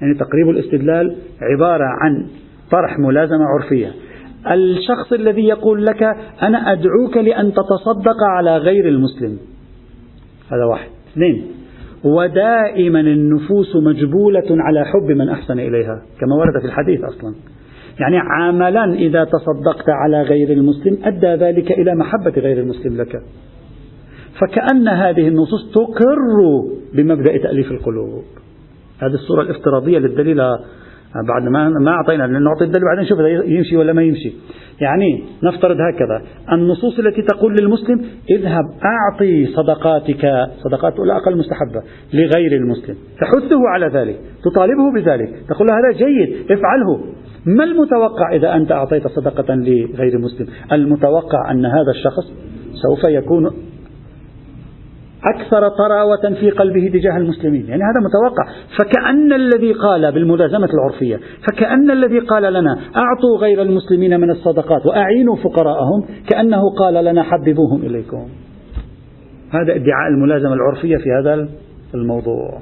يعني 0.00 0.14
تقريب 0.14 0.48
الاستدلال 0.50 1.16
عبارة 1.40 1.84
عن 1.84 2.26
طرح 2.70 2.98
ملازمة 2.98 3.44
عرفية. 3.44 3.92
الشخص 4.52 5.12
الذي 5.12 5.44
يقول 5.44 5.86
لك 5.86 6.02
أنا 6.42 6.72
أدعوك 6.72 7.16
لأن 7.16 7.52
تتصدق 7.52 8.22
على 8.36 8.56
غير 8.56 8.88
المسلم. 8.88 9.38
هذا 10.52 10.64
واحد. 10.64 10.88
اثنين 11.12 11.46
ودائما 12.04 13.00
النفوس 13.00 13.76
مجبولة 13.76 14.46
على 14.50 14.84
حب 14.84 15.10
من 15.10 15.28
أحسن 15.28 15.58
إليها 15.58 16.02
كما 16.20 16.34
ورد 16.36 16.60
في 16.60 16.66
الحديث 16.66 17.00
أصلا. 17.04 17.34
يعني 18.00 18.18
عملا 18.18 18.94
إذا 18.94 19.24
تصدقت 19.24 19.88
على 19.88 20.22
غير 20.22 20.52
المسلم 20.52 20.98
أدى 21.04 21.44
ذلك 21.44 21.72
إلى 21.72 21.94
محبة 21.94 22.30
غير 22.30 22.58
المسلم 22.60 22.96
لك. 22.96 23.22
فكأن 24.40 24.88
هذه 24.88 25.28
النصوص 25.28 25.72
تقر 25.74 26.62
بمبدأ 26.94 27.36
تأليف 27.36 27.72
القلوب. 27.72 28.22
هذه 28.98 29.14
الصورة 29.14 29.42
الافتراضية 29.42 29.98
للدليل 29.98 30.40
بعد 31.14 31.48
ما 31.48 31.68
ما 31.68 31.90
أعطينا 31.90 32.26
نعطي 32.26 32.64
الدليل 32.64 32.84
بعدين 32.84 33.04
نشوف 33.04 33.18
يمشي 33.46 33.76
ولا 33.76 33.92
ما 33.92 34.02
يمشي. 34.02 34.32
يعني 34.80 35.24
نفترض 35.42 35.76
هكذا 35.80 36.22
النصوص 36.52 36.98
التي 36.98 37.22
تقول 37.22 37.56
للمسلم 37.60 38.00
اذهب 38.30 38.64
أعطي 38.84 39.46
صدقاتك 39.46 40.48
صدقات 40.58 40.98
الأقل 41.00 41.36
مستحبة 41.36 41.82
لغير 42.14 42.52
المسلم. 42.52 42.96
تحثه 43.20 43.68
على 43.68 43.86
ذلك 43.86 44.20
تطالبه 44.44 44.92
بذلك 44.94 45.42
تقول 45.48 45.68
له 45.68 45.74
هذا 45.74 45.98
جيد 45.98 46.50
افعله. 46.50 47.00
ما 47.46 47.64
المتوقع 47.64 48.34
إذا 48.34 48.54
أنت 48.54 48.72
أعطيت 48.72 49.06
صدقة 49.06 49.54
لغير 49.54 50.18
مسلم؟ 50.18 50.46
المتوقع 50.72 51.50
أن 51.50 51.66
هذا 51.66 51.90
الشخص 51.90 52.32
سوف 52.82 53.10
يكون 53.10 53.50
أكثر 55.24 55.68
طراوة 55.68 56.34
في 56.40 56.50
قلبه 56.50 56.90
تجاه 56.94 57.16
المسلمين. 57.16 57.66
يعني 57.66 57.82
هذا 57.82 58.00
متوقع. 58.08 58.44
فكأن 58.78 59.32
الذي 59.32 59.72
قال 59.72 60.12
بالملازمة 60.12 60.68
العرفية 60.74 61.20
فكأن 61.48 61.90
الذي 61.90 62.18
قال 62.18 62.52
لنا 62.52 62.78
أعطوا 62.96 63.38
غير 63.38 63.62
المسلمين 63.62 64.20
من 64.20 64.30
الصدقات 64.30 64.86
وأعينوا 64.86 65.36
فقراءهم 65.36 66.04
كأنه 66.30 66.62
قال 66.78 67.04
لنا 67.04 67.22
حببوهم 67.22 67.82
إليكم. 67.82 68.28
هذا 69.50 69.74
ادعاء 69.74 70.08
الملازمة 70.14 70.54
العرفية 70.54 70.96
في 70.96 71.10
هذا 71.20 71.48
الموضوع. 71.94 72.58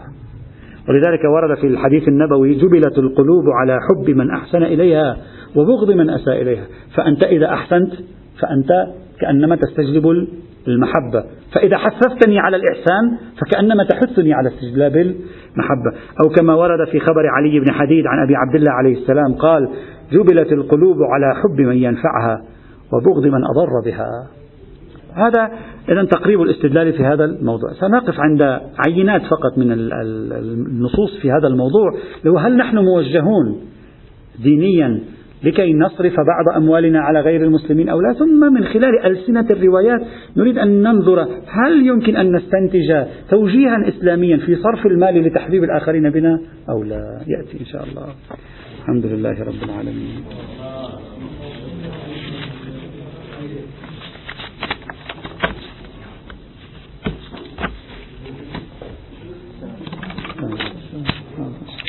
ولذلك 0.89 1.21
ورد 1.25 1.59
في 1.59 1.67
الحديث 1.67 2.09
النبوي 2.09 2.55
جبلت 2.55 2.99
القلوب 2.99 3.45
على 3.61 3.79
حب 3.81 4.11
من 4.11 4.31
أحسن 4.31 4.63
إليها 4.63 5.17
وبغض 5.57 5.91
من 5.91 6.11
أساء 6.11 6.43
إليها. 6.43 6.65
فأنت 6.97 7.25
إذا 7.25 7.47
أحسنت 7.47 7.93
فأنت 8.41 8.87
كأنما 9.21 9.57
تستجلب 9.57 10.27
المحبة. 10.69 11.25
فإذا 11.55 11.77
حثثتني 11.77 12.39
على 12.39 12.57
الإحسان 12.57 13.19
فكأنما 13.41 13.85
تحثني 13.85 14.33
على 14.33 14.49
استجلاب 14.49 14.97
المحبة. 14.97 15.93
أو 16.25 16.29
كما 16.29 16.55
ورد 16.55 16.89
في 16.89 17.01
خبر 17.01 17.27
علي 17.27 17.61
بن 17.61 17.73
حديد 17.73 18.07
عن 18.07 18.25
أبي 18.25 18.37
عبد 18.37 18.55
الله 18.55 18.71
عليه 18.71 19.03
السلام 19.03 19.35
قال 19.35 19.69
جبلت 20.13 20.53
القلوب 20.53 20.97
على 21.03 21.35
حب 21.35 21.61
من 21.61 21.77
ينفعها 21.77 22.43
وبغض 22.93 23.27
من 23.27 23.45
أضر 23.45 23.81
بها. 23.85 24.27
هذا 25.15 25.51
إذا 25.89 26.05
تقريب 26.05 26.43
الاستدلال 26.43 26.93
في 26.93 27.05
هذا 27.05 27.25
الموضوع. 27.25 27.73
سنقف 27.81 28.21
عند 28.21 28.61
عينات 28.87 29.23
فقط 29.23 29.59
من 29.59 29.73
النصوص 29.73 31.21
في 31.23 31.31
هذا 31.31 31.47
الموضوع 31.47 31.91
لو 32.25 32.39
هل 32.39 32.57
نحن 32.57 32.79
موجهون 32.79 33.61
دينيا 34.43 35.01
لكي 35.43 35.75
نصرف 35.75 36.15
بعض 36.17 36.57
أموالنا 36.57 37.01
على 37.01 37.21
غير 37.21 37.45
المسلمين 37.45 37.89
أو 37.89 38.01
لا. 38.01 38.13
ثم 38.13 38.53
من 38.53 38.65
خلال 38.65 39.07
ألسنة 39.07 39.47
الروايات 39.51 40.01
نريد 40.37 40.59
أن 40.59 40.83
ننظر 40.83 41.23
هل 41.47 41.87
يمكن 41.87 42.17
أن 42.17 42.37
نستنتج 42.37 43.05
توجيها 43.31 43.89
إسلاميا 43.89 44.37
في 44.37 44.57
صرف 44.57 44.87
المال 44.87 45.23
لتحبيب 45.23 45.65
الآخرين 45.65 46.11
بنا 46.11 46.41
أو 46.69 46.83
لا. 46.83 47.21
يأتي 47.27 47.61
إن 47.61 47.67
شاء 47.67 47.85
الله. 47.85 48.07
الحمد 48.81 49.07
لله 49.07 49.45
رب 49.45 49.63
العالمين. 49.63 50.25